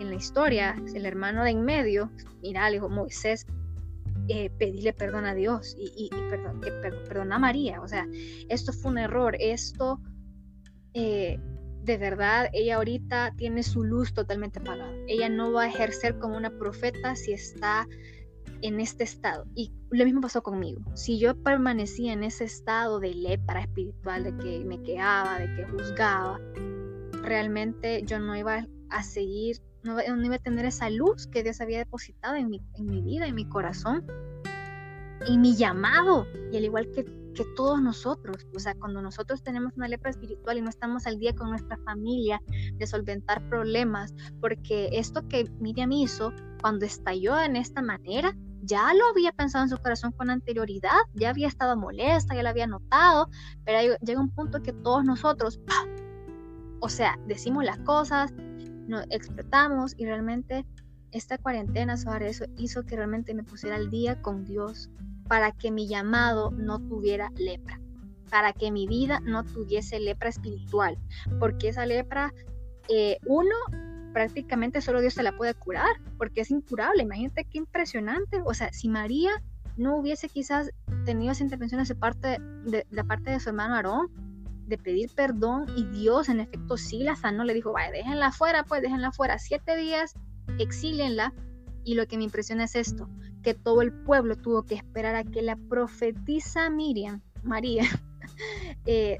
en 0.00 0.08
la 0.08 0.16
historia, 0.16 0.74
el 0.94 1.04
hermano 1.04 1.44
de 1.44 1.50
en 1.50 1.62
medio, 1.62 2.10
mira, 2.42 2.68
le 2.70 2.76
dijo, 2.76 2.88
Moisés, 2.88 3.46
eh, 4.28 4.50
pedile 4.58 4.92
perdón 4.92 5.24
a 5.24 5.34
Dios 5.34 5.76
y, 5.78 6.10
perdón, 6.30 6.60
perdona 6.60 7.36
a 7.36 7.38
María. 7.38 7.80
O 7.80 7.88
sea, 7.88 8.06
esto 8.48 8.72
fue 8.72 8.92
un 8.92 8.98
error, 8.98 9.36
esto 9.38 10.00
eh, 10.94 11.38
de 11.86 11.98
verdad, 11.98 12.48
ella 12.52 12.76
ahorita 12.76 13.34
tiene 13.36 13.62
su 13.62 13.84
luz 13.84 14.12
totalmente 14.12 14.58
apagada. 14.58 14.92
Ella 15.06 15.28
no 15.28 15.52
va 15.52 15.62
a 15.62 15.68
ejercer 15.68 16.18
como 16.18 16.36
una 16.36 16.50
profeta 16.50 17.14
si 17.14 17.32
está 17.32 17.86
en 18.62 18.80
este 18.80 19.04
estado. 19.04 19.46
Y 19.54 19.72
lo 19.90 20.04
mismo 20.04 20.20
pasó 20.20 20.42
conmigo. 20.42 20.80
Si 20.94 21.18
yo 21.20 21.40
permanecía 21.42 22.12
en 22.12 22.24
ese 22.24 22.44
estado 22.44 22.98
de 22.98 23.14
lepra 23.14 23.60
espiritual, 23.60 24.24
de 24.24 24.36
que 24.36 24.64
me 24.64 24.82
quedaba, 24.82 25.38
de 25.38 25.54
que 25.54 25.64
juzgaba, 25.64 26.40
realmente 27.22 28.02
yo 28.04 28.18
no 28.18 28.36
iba 28.36 28.66
a 28.90 29.02
seguir, 29.04 29.62
no, 29.86 30.24
iba 30.24 30.34
a 30.34 30.38
tener 30.38 30.66
esa 30.66 30.90
luz 30.90 31.26
que 31.26 31.42
Dios 31.42 31.60
había 31.60 31.78
depositado 31.78 32.34
en 32.34 32.50
mi, 32.50 32.60
en 32.74 32.86
mi 32.86 33.02
vida, 33.02 33.26
en 33.26 33.34
mi 33.34 33.48
corazón, 33.48 34.04
y 35.26 35.38
mi 35.38 35.56
llamado. 35.56 36.26
Y 36.52 36.56
al 36.56 36.64
igual 36.64 36.90
que, 36.90 37.04
que 37.04 37.44
todos 37.56 37.80
nosotros, 37.80 38.46
o 38.54 38.58
sea, 38.58 38.74
cuando 38.74 39.00
nosotros 39.02 39.42
tenemos 39.42 39.76
una 39.76 39.88
lepra 39.88 40.10
espiritual 40.10 40.58
y 40.58 40.62
no 40.62 40.70
estamos 40.70 41.06
al 41.06 41.18
día 41.18 41.34
con 41.34 41.50
nuestra 41.50 41.76
familia 41.78 42.40
de 42.74 42.86
solventar 42.86 43.48
problemas, 43.48 44.14
porque 44.40 44.88
esto 44.92 45.26
que 45.28 45.50
Miriam 45.60 45.92
hizo, 45.92 46.32
cuando 46.60 46.86
estalló 46.86 47.40
en 47.40 47.56
esta 47.56 47.82
manera, 47.82 48.34
ya 48.62 48.92
lo 48.94 49.06
había 49.06 49.32
pensado 49.32 49.64
en 49.64 49.70
su 49.70 49.78
corazón 49.78 50.12
con 50.12 50.30
anterioridad, 50.30 50.98
ya 51.14 51.30
había 51.30 51.46
estado 51.46 51.76
molesta, 51.76 52.34
ya 52.34 52.42
lo 52.42 52.48
había 52.48 52.66
notado, 52.66 53.28
pero 53.64 53.96
llega 54.00 54.20
un 54.20 54.30
punto 54.30 54.62
que 54.62 54.72
todos 54.72 55.04
nosotros, 55.04 55.60
o 56.80 56.88
sea, 56.88 57.18
decimos 57.26 57.64
las 57.64 57.78
cosas, 57.78 58.32
nos 58.86 59.04
explotamos 59.10 59.94
y 59.96 60.04
realmente 60.04 60.64
esta 61.12 61.38
cuarentena 61.38 61.94
eso 61.94 62.44
hizo 62.56 62.84
que 62.84 62.96
realmente 62.96 63.34
me 63.34 63.42
pusiera 63.42 63.76
al 63.76 63.90
día 63.90 64.20
con 64.20 64.44
Dios 64.44 64.90
para 65.28 65.52
que 65.52 65.70
mi 65.70 65.88
llamado 65.88 66.50
no 66.50 66.78
tuviera 66.78 67.30
lepra, 67.36 67.80
para 68.30 68.52
que 68.52 68.70
mi 68.70 68.86
vida 68.86 69.20
no 69.20 69.44
tuviese 69.44 69.98
lepra 69.98 70.28
espiritual, 70.28 70.98
porque 71.40 71.68
esa 71.68 71.86
lepra, 71.86 72.32
eh, 72.88 73.18
uno, 73.26 73.54
prácticamente 74.12 74.80
solo 74.80 75.00
Dios 75.00 75.14
se 75.14 75.22
la 75.22 75.36
puede 75.36 75.54
curar, 75.54 76.00
porque 76.16 76.40
es 76.40 76.50
incurable. 76.50 77.02
Imagínate 77.02 77.44
qué 77.44 77.58
impresionante. 77.58 78.40
O 78.46 78.54
sea, 78.54 78.72
si 78.72 78.88
María 78.88 79.30
no 79.76 79.96
hubiese 79.96 80.28
quizás 80.28 80.70
tenido 81.04 81.32
esa 81.32 81.44
intervención 81.44 81.84
de 81.84 81.94
parte 81.94 82.38
de, 82.64 82.86
la 82.90 83.04
parte 83.04 83.30
de 83.30 83.40
su 83.40 83.50
hermano 83.50 83.74
Aarón, 83.74 84.08
de 84.66 84.78
pedir 84.78 85.10
perdón, 85.14 85.66
y 85.76 85.84
Dios 85.84 86.28
en 86.28 86.40
efecto 86.40 86.76
sí 86.76 87.04
la 87.04 87.16
sanó, 87.16 87.44
le 87.44 87.54
dijo, 87.54 87.72
vaya, 87.72 87.90
déjenla 87.90 88.32
fuera, 88.32 88.64
pues 88.64 88.82
déjenla 88.82 89.12
fuera, 89.12 89.38
siete 89.38 89.76
días, 89.76 90.14
exílenla. 90.58 91.32
Y 91.84 91.94
lo 91.94 92.06
que 92.06 92.16
me 92.16 92.24
impresiona 92.24 92.64
es 92.64 92.74
esto, 92.74 93.08
que 93.42 93.54
todo 93.54 93.80
el 93.80 93.92
pueblo 93.92 94.36
tuvo 94.36 94.64
que 94.64 94.74
esperar 94.74 95.14
a 95.14 95.22
que 95.22 95.40
la 95.40 95.56
profetisa 95.56 96.68
Miriam, 96.68 97.22
María, 97.44 97.84
eh, 98.86 99.18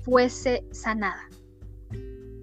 fuese 0.00 0.64
sanada. 0.72 1.22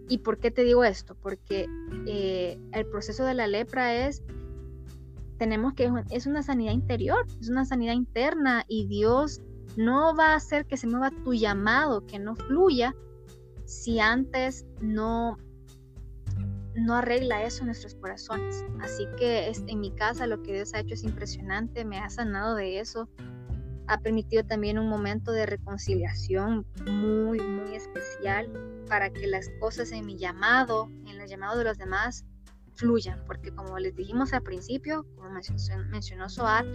¿Y 0.09 0.19
por 0.19 0.39
qué 0.39 0.51
te 0.51 0.63
digo 0.63 0.85
esto? 0.85 1.15
Porque 1.15 1.67
eh, 2.05 2.57
el 2.71 2.85
proceso 2.85 3.25
de 3.25 3.33
la 3.33 3.47
lepra 3.47 4.07
es, 4.07 4.23
tenemos 5.37 5.73
que, 5.73 5.91
es 6.11 6.25
una 6.25 6.43
sanidad 6.43 6.71
interior, 6.71 7.25
es 7.41 7.49
una 7.49 7.65
sanidad 7.65 7.93
interna 7.93 8.63
y 8.69 8.87
Dios 8.87 9.41
no 9.77 10.15
va 10.15 10.33
a 10.33 10.35
hacer 10.35 10.65
que 10.65 10.75
se 10.75 10.87
mueva 10.87 11.11
tu 11.23 11.33
llamado, 11.33 12.05
que 12.05 12.19
no 12.19 12.35
fluya, 12.35 12.95
si 13.65 13.99
antes 13.99 14.65
no 14.81 15.37
no 16.75 16.95
arregla 16.95 17.43
eso 17.43 17.61
en 17.61 17.67
nuestros 17.67 17.95
corazones. 17.95 18.63
Así 18.81 19.07
que 19.17 19.51
en 19.67 19.79
mi 19.79 19.91
casa 19.91 20.27
lo 20.27 20.43
que 20.43 20.53
Dios 20.53 20.73
ha 20.73 20.79
hecho 20.79 20.93
es 20.93 21.03
impresionante, 21.03 21.85
me 21.85 21.97
ha 21.97 22.09
sanado 22.09 22.55
de 22.55 22.79
eso, 22.79 23.09
ha 23.87 23.99
permitido 23.99 24.43
también 24.43 24.77
un 24.77 24.87
momento 24.87 25.31
de 25.31 25.45
reconciliación 25.45 26.65
muy, 26.85 27.39
muy 27.39 27.75
especial 27.75 28.51
para 28.87 29.09
que 29.09 29.27
las 29.27 29.49
cosas 29.59 29.91
en 29.91 30.05
mi 30.05 30.17
llamado, 30.17 30.89
en 31.05 31.19
el 31.19 31.27
llamado 31.27 31.57
de 31.57 31.63
los 31.63 31.77
demás, 31.77 32.25
fluyan, 32.77 33.21
porque 33.25 33.51
como 33.51 33.77
les 33.79 33.95
dijimos 33.95 34.33
al 34.33 34.43
principio, 34.43 35.05
como 35.15 35.31
mencionó, 35.31 35.83
mencionó 35.89 36.29
Soar, 36.29 36.65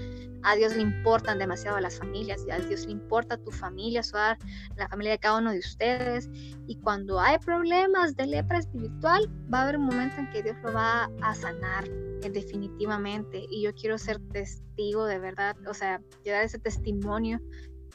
a 0.43 0.57
Dios 0.57 0.75
le 0.77 0.83
importan 0.83 1.39
demasiado 1.39 1.79
las 1.81 1.99
familias, 1.99 2.45
a 2.51 2.59
Dios 2.59 2.87
le 2.87 2.93
importa 2.93 3.37
tu 3.39 3.51
familia, 3.51 4.03
Soar, 4.03 4.37
la 4.77 4.89
familia 4.89 5.13
de 5.13 5.19
cada 5.19 5.39
uno 5.39 5.53
de 5.53 5.61
ustedes, 5.61 6.29
y 6.67 6.79
cuando 6.81 7.21
hay 7.21 7.39
problemas 7.39 8.17
de 8.17 8.27
lepra 8.27 8.59
espiritual, 8.59 9.31
va 9.53 9.61
a 9.61 9.63
haber 9.63 9.79
un 9.79 9.87
momento 9.87 10.17
en 10.17 10.31
que 10.31 10.43
Dios 10.43 10.57
lo 10.63 10.73
va 10.73 11.11
a 11.23 11.35
sanar 11.35 11.85
eh, 12.23 12.31
definitivamente, 12.31 13.47
y 13.49 13.63
yo 13.63 13.73
quiero 13.75 13.97
ser 13.97 14.19
testigo 14.33 15.07
de 15.07 15.19
verdad, 15.19 15.57
o 15.69 15.75
sea, 15.75 16.01
dar 16.25 16.45
ese 16.45 16.59
testimonio 16.59 17.41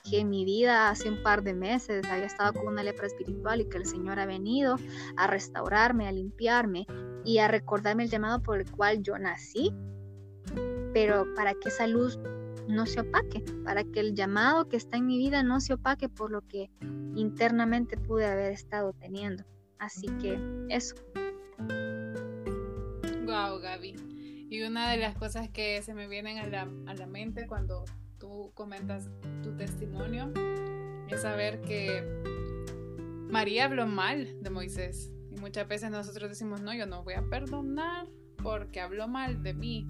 que 0.09 0.19
en 0.19 0.29
mi 0.29 0.45
vida 0.45 0.89
hace 0.89 1.09
un 1.09 1.21
par 1.21 1.43
de 1.43 1.53
meses 1.53 2.05
había 2.09 2.25
estado 2.25 2.53
con 2.53 2.67
una 2.67 2.83
lepra 2.83 3.07
espiritual 3.07 3.61
y 3.61 3.65
que 3.65 3.77
el 3.77 3.85
Señor 3.85 4.19
ha 4.19 4.25
venido 4.25 4.77
a 5.17 5.27
restaurarme, 5.27 6.07
a 6.07 6.11
limpiarme 6.11 6.87
y 7.27 7.39
a 7.39 7.49
recordarme 7.49 8.03
el 8.03 8.09
llamado 8.09 8.41
por 8.41 8.57
el 8.57 8.71
cual 8.71 9.03
yo 9.03 9.17
nací, 9.19 9.73
pero 10.93 11.25
para 11.35 11.53
que 11.55 11.67
esa 11.67 11.85
luz 11.85 12.17
no 12.69 12.85
se 12.85 13.01
opaque, 13.01 13.43
para 13.65 13.83
que 13.83 13.99
el 13.99 14.15
llamado 14.15 14.69
que 14.69 14.77
está 14.77 14.95
en 14.95 15.07
mi 15.07 15.17
vida 15.17 15.43
no 15.43 15.59
se 15.59 15.73
opaque 15.73 16.07
por 16.07 16.31
lo 16.31 16.41
que 16.47 16.69
internamente 17.15 17.97
pude 17.97 18.25
haber 18.25 18.53
estado 18.53 18.93
teniendo. 18.93 19.43
Así 19.77 20.07
que 20.21 20.39
eso. 20.69 20.95
Wow, 23.25 23.59
Gaby. 23.59 24.47
Y 24.49 24.61
una 24.63 24.89
de 24.89 24.97
las 24.97 25.17
cosas 25.17 25.49
que 25.49 25.81
se 25.81 25.93
me 25.93 26.07
vienen 26.07 26.37
a 26.37 26.47
la, 26.47 26.61
a 26.85 26.93
la 26.93 27.07
mente 27.07 27.45
cuando 27.45 27.83
tú 28.19 28.53
comentas 28.53 29.09
tu 29.43 29.53
testimonio 29.57 30.31
es 31.09 31.23
saber 31.23 31.59
que 31.59 32.03
María 33.29 33.65
habló 33.65 33.85
mal 33.85 34.41
de 34.41 34.49
Moisés. 34.49 35.11
Muchas 35.47 35.65
veces 35.65 35.89
nosotros 35.91 36.27
decimos, 36.27 36.59
no, 36.59 36.73
yo 36.73 36.85
no 36.87 37.05
voy 37.05 37.13
a 37.13 37.21
perdonar 37.21 38.05
porque 38.43 38.81
habló 38.81 39.07
mal 39.07 39.43
de 39.43 39.53
mí. 39.53 39.87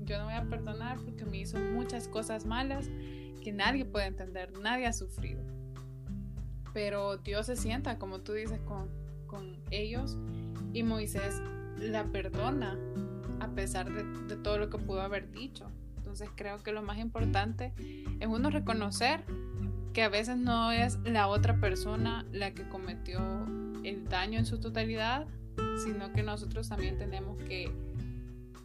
Yo 0.00 0.18
no 0.18 0.24
voy 0.24 0.34
a 0.34 0.42
perdonar 0.42 0.98
porque 0.98 1.24
me 1.24 1.38
hizo 1.38 1.60
muchas 1.60 2.08
cosas 2.08 2.44
malas 2.44 2.90
que 3.40 3.52
nadie 3.52 3.84
puede 3.84 4.06
entender, 4.06 4.50
nadie 4.58 4.84
ha 4.84 4.92
sufrido. 4.92 5.44
Pero 6.74 7.18
Dios 7.18 7.46
se 7.46 7.54
sienta, 7.54 8.00
como 8.00 8.22
tú 8.22 8.32
dices, 8.32 8.58
con, 8.62 8.88
con 9.28 9.56
ellos 9.70 10.18
y 10.72 10.82
Moisés 10.82 11.40
la 11.78 12.02
perdona 12.06 12.76
a 13.38 13.46
pesar 13.50 13.92
de, 13.92 14.02
de 14.02 14.42
todo 14.42 14.58
lo 14.58 14.70
que 14.70 14.78
pudo 14.78 15.02
haber 15.02 15.30
dicho. 15.30 15.70
Entonces 15.98 16.28
creo 16.34 16.58
que 16.64 16.72
lo 16.72 16.82
más 16.82 16.98
importante 16.98 17.72
es 18.18 18.26
uno 18.26 18.50
reconocer 18.50 19.22
que 19.92 20.02
a 20.02 20.08
veces 20.08 20.36
no 20.36 20.72
es 20.72 20.98
la 21.04 21.28
otra 21.28 21.60
persona 21.60 22.26
la 22.32 22.50
que 22.50 22.68
cometió 22.68 23.20
el 23.88 24.08
daño 24.08 24.38
en 24.38 24.46
su 24.46 24.58
totalidad, 24.58 25.26
sino 25.84 26.12
que 26.12 26.22
nosotros 26.22 26.68
también 26.68 26.98
tenemos 26.98 27.38
que, 27.44 27.70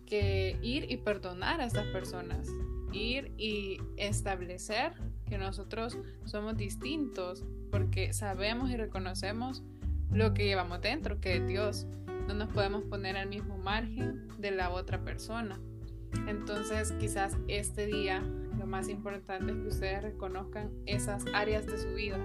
que 0.06 0.58
ir 0.62 0.92
y 0.92 0.98
perdonar 0.98 1.62
a 1.62 1.66
estas 1.66 1.86
personas, 1.88 2.50
ir 2.92 3.32
y 3.38 3.78
establecer 3.98 4.94
que 5.28 5.38
nosotros 5.38 5.98
somos 6.26 6.58
distintos 6.58 7.46
porque 7.70 8.14
sabemos 8.14 8.70
y 8.70 8.76
reconocemos 8.76 9.64
lo 10.12 10.34
que 10.34 10.46
llevamos 10.46 10.82
dentro, 10.82 11.22
que 11.22 11.38
es 11.38 11.48
Dios. 11.48 11.88
No 12.28 12.34
nos 12.34 12.50
podemos 12.50 12.84
poner 12.84 13.16
al 13.16 13.30
mismo 13.30 13.58
margen 13.58 14.28
de 14.40 14.52
la 14.52 14.72
otra 14.72 15.04
persona. 15.04 15.60
Entonces 16.28 16.92
quizás 17.00 17.38
este 17.48 17.86
día 17.86 18.22
lo 18.58 18.66
más 18.66 18.90
importante 18.90 19.54
es 19.54 19.58
que 19.58 19.68
ustedes 19.68 20.04
reconozcan 20.04 20.70
esas 20.86 21.26
áreas 21.34 21.66
de 21.66 21.78
su 21.78 21.88
vida 21.96 22.20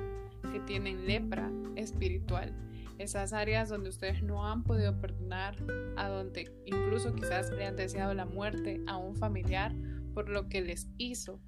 que 0.53 0.61
tienen 0.61 1.07
lepra 1.07 1.51
espiritual. 1.77 2.53
Esas 2.99 3.33
áreas 3.33 3.69
donde 3.69 3.91
ustedes 3.91 4.23
no 4.23 4.47
han 4.47 4.65
podido 4.65 4.99
perdonar, 5.01 5.57
a 5.97 6.09
donde 6.09 6.51
incluso 6.65 7.15
quizás 7.15 7.51
le 7.51 7.67
han 7.67 7.77
deseado 7.77 8.15
la 8.15 8.25
muerte 8.25 8.81
a 8.87 8.97
un 8.97 9.17
familiar 9.17 9.75
por 10.15 10.29
lo 10.29 10.49
que 10.49 10.63
les 10.63 10.89
hizo. 10.97 11.41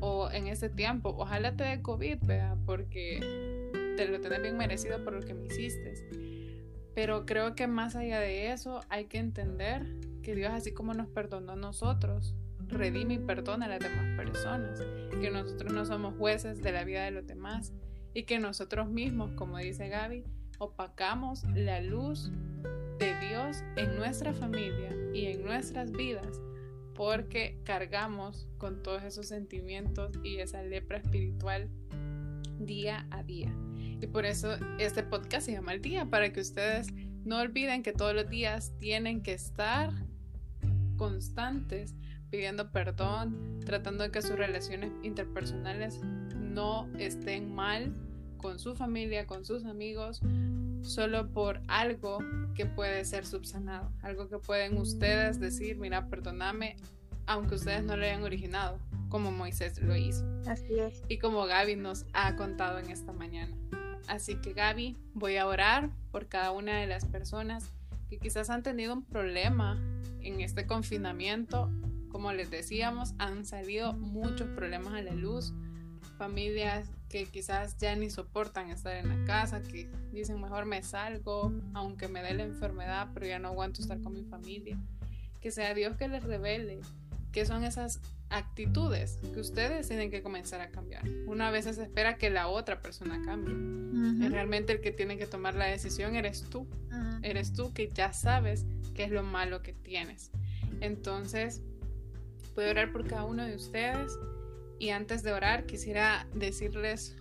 O 0.00 0.30
en 0.30 0.48
este 0.48 0.68
tiempo, 0.68 1.14
ojalá 1.16 1.56
te 1.56 1.64
dé 1.64 1.80
COVID, 1.80 2.18
vea, 2.26 2.56
porque 2.66 3.20
te 3.96 4.08
lo 4.08 4.20
tenés 4.20 4.42
bien 4.42 4.56
merecido 4.56 5.02
por 5.04 5.14
lo 5.14 5.20
que 5.20 5.32
me 5.32 5.46
hiciste. 5.46 5.94
Pero 6.94 7.24
creo 7.24 7.54
que 7.54 7.66
más 7.66 7.96
allá 7.96 8.20
de 8.20 8.52
eso 8.52 8.80
hay 8.88 9.06
que 9.06 9.18
entender 9.18 9.86
que 10.22 10.34
Dios 10.34 10.52
así 10.52 10.72
como 10.72 10.92
nos 10.92 11.08
perdonó 11.08 11.52
a 11.52 11.56
nosotros, 11.56 12.34
redime 12.68 13.14
y 13.14 13.18
perdona 13.18 13.66
a 13.66 13.68
las 13.68 13.80
demás 13.80 14.16
personas, 14.16 14.80
que 15.20 15.30
nosotros 15.30 15.72
no 15.72 15.84
somos 15.84 16.16
jueces 16.18 16.62
de 16.62 16.72
la 16.72 16.84
vida 16.84 17.04
de 17.04 17.10
los 17.10 17.26
demás 17.26 17.72
y 18.14 18.24
que 18.24 18.38
nosotros 18.38 18.88
mismos, 18.88 19.32
como 19.32 19.58
dice 19.58 19.88
Gaby, 19.88 20.24
opacamos 20.62 21.42
la 21.54 21.80
luz 21.80 22.30
de 22.98 23.18
Dios 23.18 23.64
en 23.76 23.96
nuestra 23.96 24.32
familia 24.32 24.94
y 25.12 25.26
en 25.26 25.44
nuestras 25.44 25.90
vidas 25.90 26.40
porque 26.94 27.58
cargamos 27.64 28.46
con 28.58 28.82
todos 28.82 29.02
esos 29.02 29.26
sentimientos 29.26 30.12
y 30.22 30.36
esa 30.38 30.62
lepra 30.62 30.98
espiritual 30.98 31.68
día 32.60 33.06
a 33.10 33.24
día. 33.24 33.52
Y 34.00 34.06
por 34.06 34.24
eso 34.24 34.56
este 34.78 35.02
podcast 35.02 35.46
se 35.46 35.52
llama 35.52 35.72
El 35.72 35.82
Día, 35.82 36.06
para 36.06 36.32
que 36.32 36.40
ustedes 36.40 36.92
no 37.24 37.40
olviden 37.40 37.82
que 37.82 37.92
todos 37.92 38.14
los 38.14 38.28
días 38.28 38.72
tienen 38.78 39.22
que 39.22 39.32
estar 39.32 39.90
constantes 40.96 41.94
pidiendo 42.30 42.70
perdón, 42.70 43.60
tratando 43.64 44.04
de 44.04 44.10
que 44.10 44.22
sus 44.22 44.36
relaciones 44.36 44.92
interpersonales 45.02 46.00
no 46.34 46.88
estén 46.98 47.52
mal 47.52 47.92
con 48.42 48.58
su 48.58 48.74
familia, 48.74 49.26
con 49.26 49.44
sus 49.44 49.64
amigos, 49.64 50.20
solo 50.82 51.30
por 51.30 51.60
algo 51.68 52.18
que 52.54 52.66
puede 52.66 53.04
ser 53.04 53.26
subsanado, 53.26 53.90
algo 54.02 54.28
que 54.28 54.38
pueden 54.38 54.76
ustedes 54.78 55.40
decir, 55.40 55.78
mira, 55.78 56.08
perdóname, 56.08 56.76
aunque 57.26 57.54
ustedes 57.54 57.84
no 57.84 57.96
lo 57.96 58.04
hayan 58.04 58.22
originado, 58.22 58.78
como 59.08 59.30
Moisés 59.30 59.80
lo 59.80 59.96
hizo. 59.96 60.24
Así 60.46 60.78
es. 60.78 61.02
Y 61.08 61.18
como 61.18 61.46
Gaby 61.46 61.76
nos 61.76 62.06
ha 62.12 62.36
contado 62.36 62.78
en 62.78 62.90
esta 62.90 63.12
mañana. 63.12 63.56
Así 64.08 64.36
que 64.36 64.52
Gaby, 64.52 64.96
voy 65.14 65.36
a 65.36 65.46
orar 65.46 65.90
por 66.10 66.28
cada 66.28 66.50
una 66.50 66.78
de 66.78 66.86
las 66.86 67.04
personas 67.04 67.72
que 68.10 68.18
quizás 68.18 68.50
han 68.50 68.62
tenido 68.62 68.92
un 68.92 69.04
problema 69.04 69.80
en 70.20 70.40
este 70.40 70.66
confinamiento. 70.66 71.70
Como 72.10 72.32
les 72.32 72.50
decíamos, 72.50 73.14
han 73.18 73.46
salido 73.46 73.94
muchos 73.94 74.48
problemas 74.48 74.94
a 74.94 75.02
la 75.02 75.14
luz. 75.14 75.54
Familias 76.18 76.90
que 77.12 77.26
quizás 77.26 77.76
ya 77.76 77.94
ni 77.94 78.08
soportan 78.08 78.70
estar 78.70 78.96
en 78.96 79.08
la 79.10 79.24
casa, 79.26 79.62
que 79.62 79.86
dicen 80.12 80.40
mejor 80.40 80.64
me 80.64 80.82
salgo, 80.82 81.52
aunque 81.74 82.08
me 82.08 82.22
dé 82.22 82.32
la 82.32 82.44
enfermedad, 82.44 83.10
pero 83.12 83.26
ya 83.26 83.38
no 83.38 83.48
aguanto 83.48 83.82
estar 83.82 84.00
con 84.00 84.14
mi 84.14 84.24
familia. 84.24 84.78
Que 85.42 85.50
sea 85.50 85.74
Dios 85.74 85.96
que 85.96 86.08
les 86.08 86.24
revele 86.24 86.80
qué 87.30 87.44
son 87.44 87.64
esas 87.64 88.00
actitudes 88.30 89.18
que 89.34 89.40
ustedes 89.40 89.88
tienen 89.88 90.10
que 90.10 90.22
comenzar 90.22 90.62
a 90.62 90.70
cambiar. 90.70 91.06
Una 91.26 91.50
vez 91.50 91.66
se 91.66 91.82
espera 91.82 92.16
que 92.16 92.30
la 92.30 92.48
otra 92.48 92.80
persona 92.80 93.20
cambie. 93.24 93.54
Realmente 94.30 94.72
el 94.72 94.80
que 94.80 94.90
tiene 94.90 95.18
que 95.18 95.26
tomar 95.26 95.54
la 95.54 95.66
decisión 95.66 96.16
eres 96.16 96.48
tú. 96.48 96.66
Eres 97.22 97.52
tú 97.52 97.74
que 97.74 97.90
ya 97.92 98.14
sabes 98.14 98.64
qué 98.94 99.04
es 99.04 99.10
lo 99.10 99.22
malo 99.22 99.60
que 99.62 99.74
tienes. 99.74 100.30
Entonces, 100.80 101.60
puedo 102.54 102.70
orar 102.70 102.90
por 102.90 103.06
cada 103.06 103.24
uno 103.24 103.44
de 103.44 103.54
ustedes. 103.54 104.18
Y 104.82 104.90
antes 104.90 105.22
de 105.22 105.32
orar, 105.32 105.64
quisiera 105.64 106.26
decirles 106.34 107.16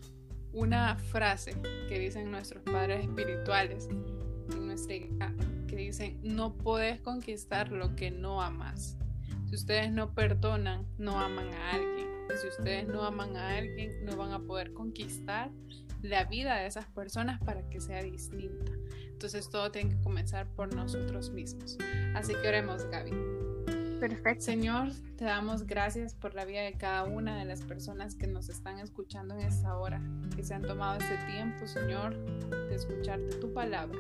una 0.52 0.96
frase 0.96 1.54
que 1.88 2.00
dicen 2.00 2.32
nuestros 2.32 2.64
padres 2.64 3.02
espirituales 3.02 3.88
en 4.52 4.66
nuestra 4.66 4.96
que 5.68 5.76
dicen, 5.76 6.20
no 6.24 6.58
puedes 6.58 7.02
conquistar 7.02 7.72
lo 7.72 7.96
que 7.96 8.10
no 8.10 8.42
amas. 8.42 8.98
Si 9.48 9.54
ustedes 9.54 9.92
no 9.92 10.16
perdonan, 10.16 10.88
no 10.98 11.20
aman 11.20 11.54
a 11.54 11.74
alguien. 11.74 12.08
Y 12.34 12.38
si 12.42 12.48
ustedes 12.48 12.88
no 12.88 13.04
aman 13.04 13.38
a 13.38 13.56
alguien, 13.58 14.06
no 14.06 14.18
van 14.18 14.32
a 14.32 14.40
poder 14.40 14.74
conquistar 14.74 15.52
la 16.02 16.24
vida 16.26 16.56
de 16.56 16.66
esas 16.66 16.88
personas 16.88 17.40
para 17.44 17.70
que 17.70 17.80
sea 17.80 18.02
distinta. 18.02 18.72
Entonces 19.06 19.52
todo 19.52 19.72
tiene 19.72 19.92
que 19.92 20.02
comenzar 20.02 20.48
por 20.56 20.74
nosotros 20.74 21.30
mismos. 21.30 21.78
Así 22.16 22.34
que 22.34 22.48
oremos, 22.48 22.86
Gaby. 22.86 23.41
Señor, 24.40 24.90
te 25.16 25.26
damos 25.26 25.68
gracias 25.68 26.16
por 26.16 26.34
la 26.34 26.44
vida 26.44 26.62
de 26.62 26.74
cada 26.74 27.04
una 27.04 27.38
de 27.38 27.46
las 27.46 27.62
personas 27.62 28.16
que 28.16 28.26
nos 28.26 28.50
están 28.50 28.80
escuchando 28.80 29.36
en 29.36 29.42
esta 29.42 29.78
hora, 29.78 30.02
que 30.36 30.44
se 30.44 30.56
han 30.56 30.64
tomado 30.64 30.98
este 30.98 31.18
tiempo, 31.32 31.68
Señor, 31.68 32.16
de 32.50 32.74
escucharte 32.74 33.36
tu 33.36 33.54
palabra. 33.54 34.00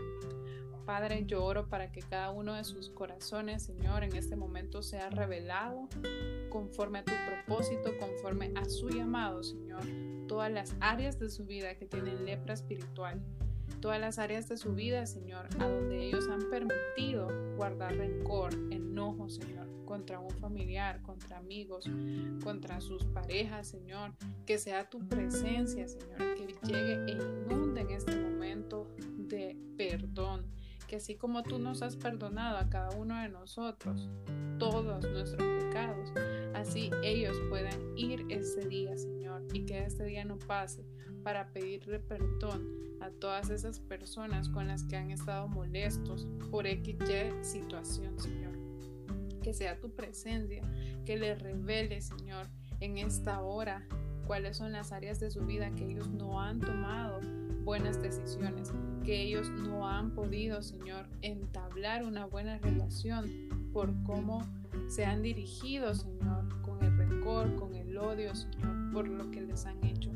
Padre, 0.88 1.26
yo 1.28 1.46
oro 1.46 1.70
para 1.70 1.92
que 1.92 2.02
cada 2.02 2.32
uno 2.32 2.56
de 2.56 2.64
sus 2.64 2.90
corazones, 2.90 3.62
Señor, 3.62 4.04
en 4.04 4.16
este 4.16 4.36
momento 4.36 4.82
sea 4.82 5.12
revelado 5.12 5.88
conforme 6.50 7.00
a 7.00 7.06
tu 7.06 7.14
propósito, 7.28 7.92
conforme 8.00 8.54
a 8.56 8.66
su 8.66 8.90
llamado, 8.90 9.44
Señor. 9.44 9.84
Todas 10.28 10.52
las 10.52 10.76
áreas 10.80 11.20
de 11.20 11.30
su 11.30 11.46
vida 11.46 11.76
que 11.76 11.86
tienen 11.86 12.26
lepra 12.26 12.56
espiritual, 12.56 13.22
todas 13.82 14.02
las 14.02 14.18
áreas 14.18 14.50
de 14.50 14.58
su 14.58 14.74
vida, 14.74 15.06
Señor, 15.06 15.46
a 15.60 15.68
donde 15.68 16.06
ellos 16.06 16.28
han 16.28 16.50
permitido 16.50 17.28
guardar 17.56 17.96
rencor, 17.96 18.52
enojo, 18.72 19.30
Señor, 19.30 19.71
contra 19.92 20.20
un 20.20 20.32
familiar, 20.40 21.02
contra 21.02 21.38
amigos, 21.38 21.84
contra 22.42 22.80
sus 22.80 23.04
parejas, 23.08 23.68
Señor. 23.68 24.14
Que 24.46 24.58
sea 24.58 24.90
tu 24.90 25.00
presencia, 25.00 25.86
Señor, 25.86 26.36
que 26.36 26.56
llegue 26.66 27.12
e 27.12 27.12
inunde 27.12 27.82
en 27.82 27.92
este 27.92 28.16
momento 28.16 28.88
de 29.18 29.58
perdón. 29.76 30.46
Que 30.88 30.96
así 30.96 31.16
como 31.16 31.44
tú 31.44 31.60
nos 31.60 31.82
has 31.82 31.98
perdonado 31.98 32.58
a 32.58 32.70
cada 32.70 32.96
uno 32.96 33.22
de 33.22 33.28
nosotros 33.28 34.10
todos 34.58 35.04
nuestros 35.10 35.44
pecados, 35.62 36.14
así 36.54 36.90
ellos 37.04 37.36
puedan 37.50 37.98
ir 37.98 38.26
ese 38.30 38.66
día, 38.70 38.96
Señor, 38.96 39.46
y 39.52 39.66
que 39.66 39.84
este 39.84 40.06
día 40.06 40.24
no 40.24 40.40
pase 40.40 40.86
para 41.22 41.52
pedirle 41.52 42.00
perdón 42.00 42.66
a 43.02 43.10
todas 43.10 43.50
esas 43.50 43.82
personas 43.82 44.48
con 44.48 44.68
las 44.68 44.86
que 44.86 44.96
han 44.96 45.12
estado 45.12 45.50
molestos 45.50 46.30
por 46.50 46.66
XY 46.66 47.44
situación, 47.44 48.18
Señor. 48.18 48.61
Que 49.42 49.54
sea 49.54 49.80
tu 49.80 49.92
presencia, 49.96 50.62
que 51.06 51.18
le 51.18 51.36
revele, 51.36 52.02
Señor, 52.02 52.48
en 52.80 52.98
esta 52.98 53.42
hora 53.42 53.88
cuáles 54.28 54.58
son 54.58 54.72
las 54.72 54.92
áreas 54.92 55.20
de 55.20 55.32
su 55.32 55.46
vida 55.46 55.72
que 55.72 55.86
ellos 55.86 56.10
no 56.10 56.40
han 56.42 56.60
tomado 56.60 57.20
buenas 57.64 58.02
decisiones, 58.02 58.72
que 59.04 59.22
ellos 59.22 59.50
no 59.50 59.88
han 59.88 60.12
podido, 60.12 60.62
Señor, 60.62 61.08
entablar 61.22 62.04
una 62.04 62.26
buena 62.26 62.58
relación 62.60 63.26
por 63.74 63.92
cómo 64.04 64.42
se 64.88 65.06
han 65.06 65.22
dirigido, 65.22 65.94
Señor, 65.94 66.62
con 66.62 66.84
el 66.84 66.98
rencor, 66.98 67.56
con 67.56 67.76
el 67.76 67.98
odio, 67.98 68.36
Señor, 68.36 68.92
por 68.94 69.08
lo 69.08 69.30
que 69.32 69.42
les 69.42 69.66
han 69.66 69.84
hecho. 69.84 70.12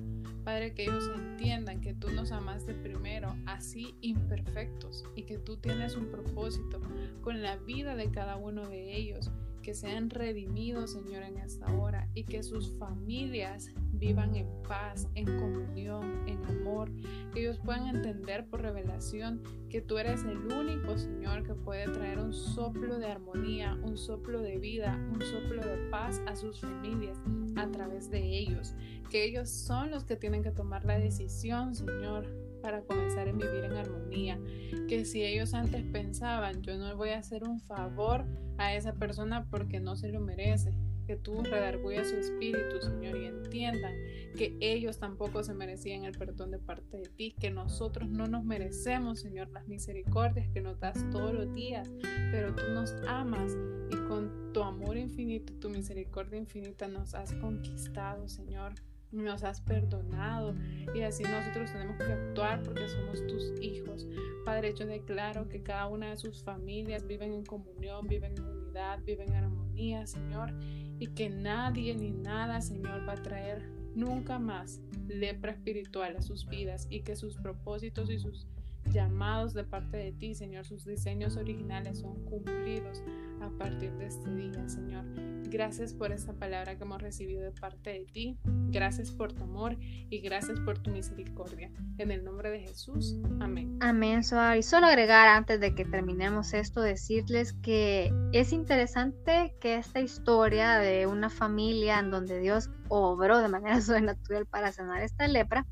Padre, 0.45 0.75
que 0.75 0.83
ellos 0.83 1.09
entiendan 1.13 1.81
que 1.81 1.95
tú 1.95 2.11
nos 2.11 2.31
amaste 2.31 2.75
primero, 2.75 3.35
así 3.47 3.95
imperfectos, 4.01 5.03
y 5.15 5.23
que 5.23 5.39
tú 5.39 5.57
tienes 5.57 5.95
un 5.95 6.11
propósito 6.11 6.79
con 7.21 7.41
la 7.41 7.57
vida 7.57 7.95
de 7.95 8.11
cada 8.11 8.37
uno 8.37 8.69
de 8.69 8.95
ellos, 8.95 9.31
que 9.63 9.73
sean 9.73 10.11
redimidos, 10.11 10.91
Señor, 10.91 11.23
en 11.23 11.39
esta 11.39 11.65
hora, 11.73 12.07
y 12.13 12.25
que 12.25 12.43
sus 12.43 12.77
familias 12.77 13.71
vivan 13.97 14.35
en 14.35 14.47
paz, 14.67 15.07
en 15.15 15.25
comunión, 15.37 16.27
en 16.27 16.43
amor, 16.45 16.91
que 17.33 17.41
ellos 17.41 17.59
puedan 17.63 17.87
entender 17.87 18.45
por 18.47 18.61
revelación 18.61 19.41
que 19.69 19.81
tú 19.81 19.97
eres 19.97 20.23
el 20.23 20.37
único 20.37 20.97
Señor 20.97 21.43
que 21.43 21.53
puede 21.53 21.87
traer 21.89 22.19
un 22.19 22.33
soplo 22.33 22.97
de 22.97 23.07
armonía, 23.07 23.77
un 23.83 23.97
soplo 23.97 24.41
de 24.41 24.57
vida, 24.57 24.99
un 25.11 25.21
soplo 25.21 25.61
de 25.61 25.89
paz 25.89 26.21
a 26.27 26.35
sus 26.35 26.61
familias 26.61 27.19
a 27.55 27.69
través 27.71 28.09
de 28.09 28.37
ellos, 28.37 28.75
que 29.09 29.23
ellos 29.23 29.49
son 29.49 29.91
los 29.91 30.03
que 30.03 30.15
tienen 30.15 30.43
que 30.43 30.51
tomar 30.51 30.85
la 30.85 30.97
decisión, 30.97 31.75
Señor, 31.75 32.27
para 32.61 32.81
comenzar 32.81 33.27
a 33.27 33.31
vivir 33.31 33.63
en 33.63 33.73
armonía. 33.73 34.39
Que 34.87 35.05
si 35.05 35.23
ellos 35.23 35.53
antes 35.53 35.83
pensaban, 35.83 36.61
yo 36.61 36.77
no 36.77 36.95
voy 36.97 37.09
a 37.09 37.19
hacer 37.19 37.43
un 37.43 37.59
favor 37.59 38.25
a 38.57 38.73
esa 38.73 38.93
persona 38.93 39.45
porque 39.49 39.79
no 39.79 39.95
se 39.95 40.09
lo 40.09 40.19
merece, 40.19 40.73
que 41.05 41.15
tú 41.15 41.43
redarguyas 41.43 42.09
su 42.09 42.17
espíritu, 42.17 42.81
Señor, 42.81 43.17
y 43.17 43.25
entiendan 43.25 43.93
que 44.37 44.57
ellos 44.59 44.99
tampoco 44.99 45.43
se 45.43 45.53
merecían 45.53 46.03
el 46.03 46.17
perdón 46.17 46.51
de 46.51 46.59
parte 46.59 46.97
de 46.97 47.09
ti, 47.09 47.35
que 47.39 47.51
nosotros 47.51 48.09
no 48.09 48.27
nos 48.27 48.43
merecemos, 48.43 49.21
Señor, 49.21 49.49
las 49.49 49.67
misericordias 49.67 50.47
que 50.49 50.61
nos 50.61 50.79
das 50.79 50.97
todos 51.11 51.33
los 51.33 51.53
días, 51.53 51.91
pero 52.31 52.53
tú 52.53 52.63
nos 52.73 52.93
amas 53.07 53.55
y 53.91 53.95
con 54.07 54.51
tu 54.53 54.61
amor 54.63 54.97
infinito, 54.97 55.53
tu 55.59 55.69
misericordia 55.69 56.39
infinita 56.39 56.87
nos 56.87 57.13
has 57.13 57.33
conquistado, 57.33 58.27
Señor 58.27 58.73
nos 59.11 59.43
has 59.43 59.61
perdonado 59.61 60.55
y 60.93 61.01
así 61.01 61.23
nosotros 61.23 61.71
tenemos 61.71 61.97
que 61.97 62.11
actuar 62.11 62.61
porque 62.63 62.87
somos 62.87 63.25
tus 63.27 63.53
hijos. 63.61 64.05
Padre, 64.43 64.73
yo 64.73 64.85
declaro 64.85 65.47
que 65.47 65.63
cada 65.63 65.87
una 65.87 66.09
de 66.09 66.17
sus 66.17 66.43
familias 66.43 67.07
viven 67.07 67.33
en 67.33 67.45
comunión, 67.45 68.07
viven 68.07 68.33
en 68.37 68.43
unidad, 68.43 68.99
viven 69.03 69.29
en 69.29 69.35
armonía, 69.35 70.05
Señor, 70.05 70.53
y 70.99 71.07
que 71.07 71.29
nadie 71.29 71.95
ni 71.95 72.11
nada, 72.11 72.61
Señor, 72.61 73.07
va 73.07 73.13
a 73.13 73.23
traer 73.23 73.61
nunca 73.95 74.39
más 74.39 74.79
lepra 75.07 75.51
espiritual 75.51 76.15
a 76.17 76.21
sus 76.21 76.47
vidas 76.47 76.87
y 76.89 77.01
que 77.01 77.15
sus 77.15 77.35
propósitos 77.37 78.09
y 78.09 78.19
sus 78.19 78.47
llamados 78.95 79.53
de 79.53 79.65
parte 79.65 79.97
de 79.97 80.13
ti, 80.13 80.33
Señor, 80.33 80.65
sus 80.65 80.85
diseños 80.85 81.35
originales 81.35 81.99
son 81.99 82.15
cumplidos 82.23 83.03
a 83.41 83.49
partir 83.49 83.91
de 83.97 84.07
este 84.07 84.33
día, 84.33 84.67
Señor. 84.69 85.03
Gracias 85.49 85.93
por 85.93 86.13
esta 86.13 86.31
palabra 86.33 86.77
que 86.77 86.83
hemos 86.83 87.01
recibido 87.01 87.41
de 87.43 87.51
parte 87.51 87.89
de 87.91 88.05
ti. 88.05 88.37
Gracias 88.69 89.11
por 89.11 89.33
tu 89.33 89.43
amor 89.43 89.77
y 89.81 90.19
gracias 90.21 90.61
por 90.61 90.79
tu 90.79 90.91
misericordia. 90.91 91.69
En 91.97 92.09
el 92.09 92.23
nombre 92.23 92.49
de 92.49 92.61
Jesús. 92.61 93.17
Amén. 93.41 93.77
Amén, 93.81 94.23
Soar. 94.23 94.57
Y 94.57 94.63
solo 94.63 94.87
agregar 94.87 95.27
antes 95.27 95.59
de 95.59 95.75
que 95.75 95.83
terminemos 95.83 96.53
esto, 96.53 96.81
decirles 96.81 97.51
que 97.51 98.13
es 98.31 98.53
interesante 98.53 99.55
que 99.59 99.75
esta 99.75 99.99
historia 99.99 100.77
de 100.77 101.05
una 101.05 101.29
familia 101.29 101.99
en 101.99 102.11
donde 102.11 102.39
Dios 102.39 102.69
obró 102.87 103.39
de 103.39 103.49
manera 103.49 103.81
sobrenatural 103.81 104.45
para 104.45 104.71
sanar 104.71 105.03
esta 105.03 105.27
lepra 105.27 105.65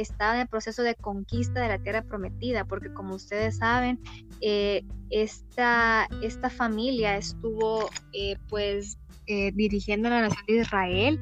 estaba 0.00 0.34
en 0.34 0.42
el 0.42 0.48
proceso 0.48 0.82
de 0.82 0.94
conquista 0.94 1.60
de 1.60 1.68
la 1.68 1.78
tierra 1.78 2.02
prometida, 2.02 2.64
porque 2.64 2.92
como 2.92 3.14
ustedes 3.14 3.58
saben, 3.58 4.00
eh, 4.40 4.84
esta, 5.10 6.08
esta, 6.22 6.50
familia 6.50 7.16
estuvo 7.16 7.90
eh, 8.12 8.36
pues 8.48 8.98
eh, 9.26 9.52
dirigiendo 9.54 10.08
la 10.08 10.22
nación 10.22 10.44
de 10.46 10.56
Israel 10.56 11.20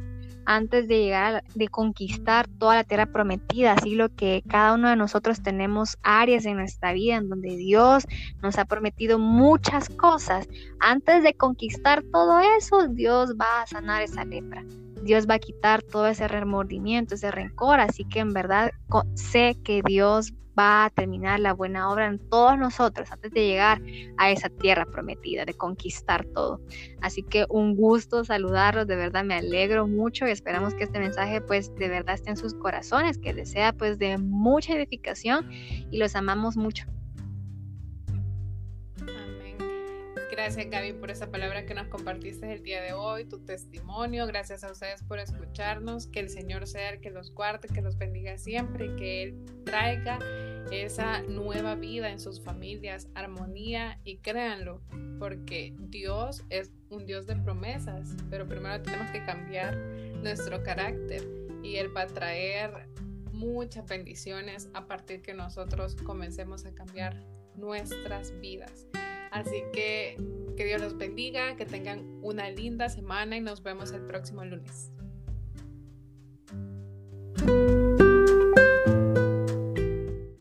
antes 0.48 0.88
de 0.88 0.98
llegar 0.98 1.44
de 1.54 1.68
conquistar 1.68 2.48
toda 2.48 2.76
la 2.76 2.84
tierra 2.84 3.04
prometida, 3.04 3.74
así 3.74 3.94
lo 3.94 4.08
que 4.08 4.42
cada 4.48 4.72
uno 4.72 4.88
de 4.88 4.96
nosotros 4.96 5.42
tenemos 5.42 5.98
áreas 6.02 6.46
en 6.46 6.56
nuestra 6.56 6.94
vida 6.94 7.16
en 7.16 7.28
donde 7.28 7.54
Dios 7.54 8.06
nos 8.42 8.56
ha 8.56 8.64
prometido 8.64 9.18
muchas 9.18 9.90
cosas. 9.90 10.48
Antes 10.80 11.22
de 11.22 11.34
conquistar 11.34 12.02
todo 12.02 12.40
eso, 12.56 12.88
Dios 12.88 13.34
va 13.38 13.60
a 13.60 13.66
sanar 13.66 14.00
esa 14.00 14.24
lepra. 14.24 14.64
Dios 15.08 15.26
va 15.26 15.34
a 15.34 15.38
quitar 15.38 15.82
todo 15.82 16.06
ese 16.06 16.28
remordimiento, 16.28 17.14
ese 17.14 17.30
rencor, 17.30 17.80
así 17.80 18.04
que 18.04 18.18
en 18.18 18.34
verdad 18.34 18.72
sé 19.14 19.56
que 19.64 19.80
Dios 19.82 20.34
va 20.58 20.84
a 20.84 20.90
terminar 20.90 21.40
la 21.40 21.54
buena 21.54 21.90
obra 21.90 22.08
en 22.08 22.18
todos 22.18 22.58
nosotros 22.58 23.10
antes 23.10 23.32
de 23.32 23.46
llegar 23.46 23.80
a 24.18 24.30
esa 24.30 24.50
tierra 24.50 24.84
prometida, 24.84 25.46
de 25.46 25.54
conquistar 25.54 26.26
todo. 26.26 26.60
Así 27.00 27.22
que 27.22 27.46
un 27.48 27.74
gusto 27.74 28.22
saludarlos, 28.22 28.86
de 28.86 28.96
verdad 28.96 29.24
me 29.24 29.34
alegro 29.34 29.86
mucho 29.86 30.28
y 30.28 30.30
esperamos 30.30 30.74
que 30.74 30.84
este 30.84 30.98
mensaje 30.98 31.40
pues 31.40 31.74
de 31.76 31.88
verdad 31.88 32.16
esté 32.16 32.28
en 32.28 32.36
sus 32.36 32.52
corazones, 32.52 33.16
que 33.16 33.32
les 33.32 33.50
sea 33.50 33.72
pues 33.72 33.98
de 33.98 34.18
mucha 34.18 34.74
edificación 34.74 35.48
y 35.50 35.96
los 35.96 36.14
amamos 36.16 36.58
mucho. 36.58 36.84
Gracias 40.38 40.70
Gaby 40.70 40.92
por 40.92 41.10
esa 41.10 41.32
palabra 41.32 41.66
que 41.66 41.74
nos 41.74 41.88
compartiste 41.88 42.52
el 42.52 42.62
día 42.62 42.80
de 42.80 42.92
hoy, 42.92 43.24
tu 43.24 43.40
testimonio. 43.40 44.24
Gracias 44.28 44.62
a 44.62 44.70
ustedes 44.70 45.02
por 45.02 45.18
escucharnos. 45.18 46.06
Que 46.06 46.20
el 46.20 46.30
Señor 46.30 46.68
sea 46.68 46.90
el 46.90 47.00
que 47.00 47.10
los 47.10 47.34
guarde, 47.34 47.66
que 47.66 47.82
los 47.82 47.98
bendiga 47.98 48.38
siempre 48.38 48.94
que 48.94 49.24
Él 49.24 49.44
traiga 49.64 50.20
esa 50.70 51.22
nueva 51.22 51.74
vida 51.74 52.08
en 52.10 52.20
sus 52.20 52.40
familias, 52.40 53.08
armonía 53.16 53.98
y 54.04 54.18
créanlo, 54.18 54.80
porque 55.18 55.74
Dios 55.76 56.44
es 56.50 56.70
un 56.88 57.04
Dios 57.04 57.26
de 57.26 57.34
promesas, 57.34 58.14
pero 58.30 58.46
primero 58.46 58.80
tenemos 58.80 59.10
que 59.10 59.24
cambiar 59.24 59.76
nuestro 60.22 60.62
carácter 60.62 61.28
y 61.64 61.78
Él 61.78 61.94
va 61.94 62.02
a 62.02 62.06
traer 62.06 62.88
muchas 63.32 63.84
bendiciones 63.88 64.70
a 64.72 64.86
partir 64.86 65.20
que 65.20 65.34
nosotros 65.34 65.96
comencemos 65.96 66.64
a 66.64 66.72
cambiar 66.72 67.26
nuestras 67.56 68.30
vidas. 68.38 68.86
Así 69.30 69.62
que 69.72 70.16
que 70.58 70.64
Dios 70.64 70.80
los 70.80 70.98
bendiga, 70.98 71.54
que 71.54 71.64
tengan 71.64 72.18
una 72.20 72.50
linda 72.50 72.88
semana 72.88 73.36
y 73.36 73.40
nos 73.40 73.62
vemos 73.62 73.92
el 73.92 74.02
próximo 74.02 74.44
lunes. 74.44 74.90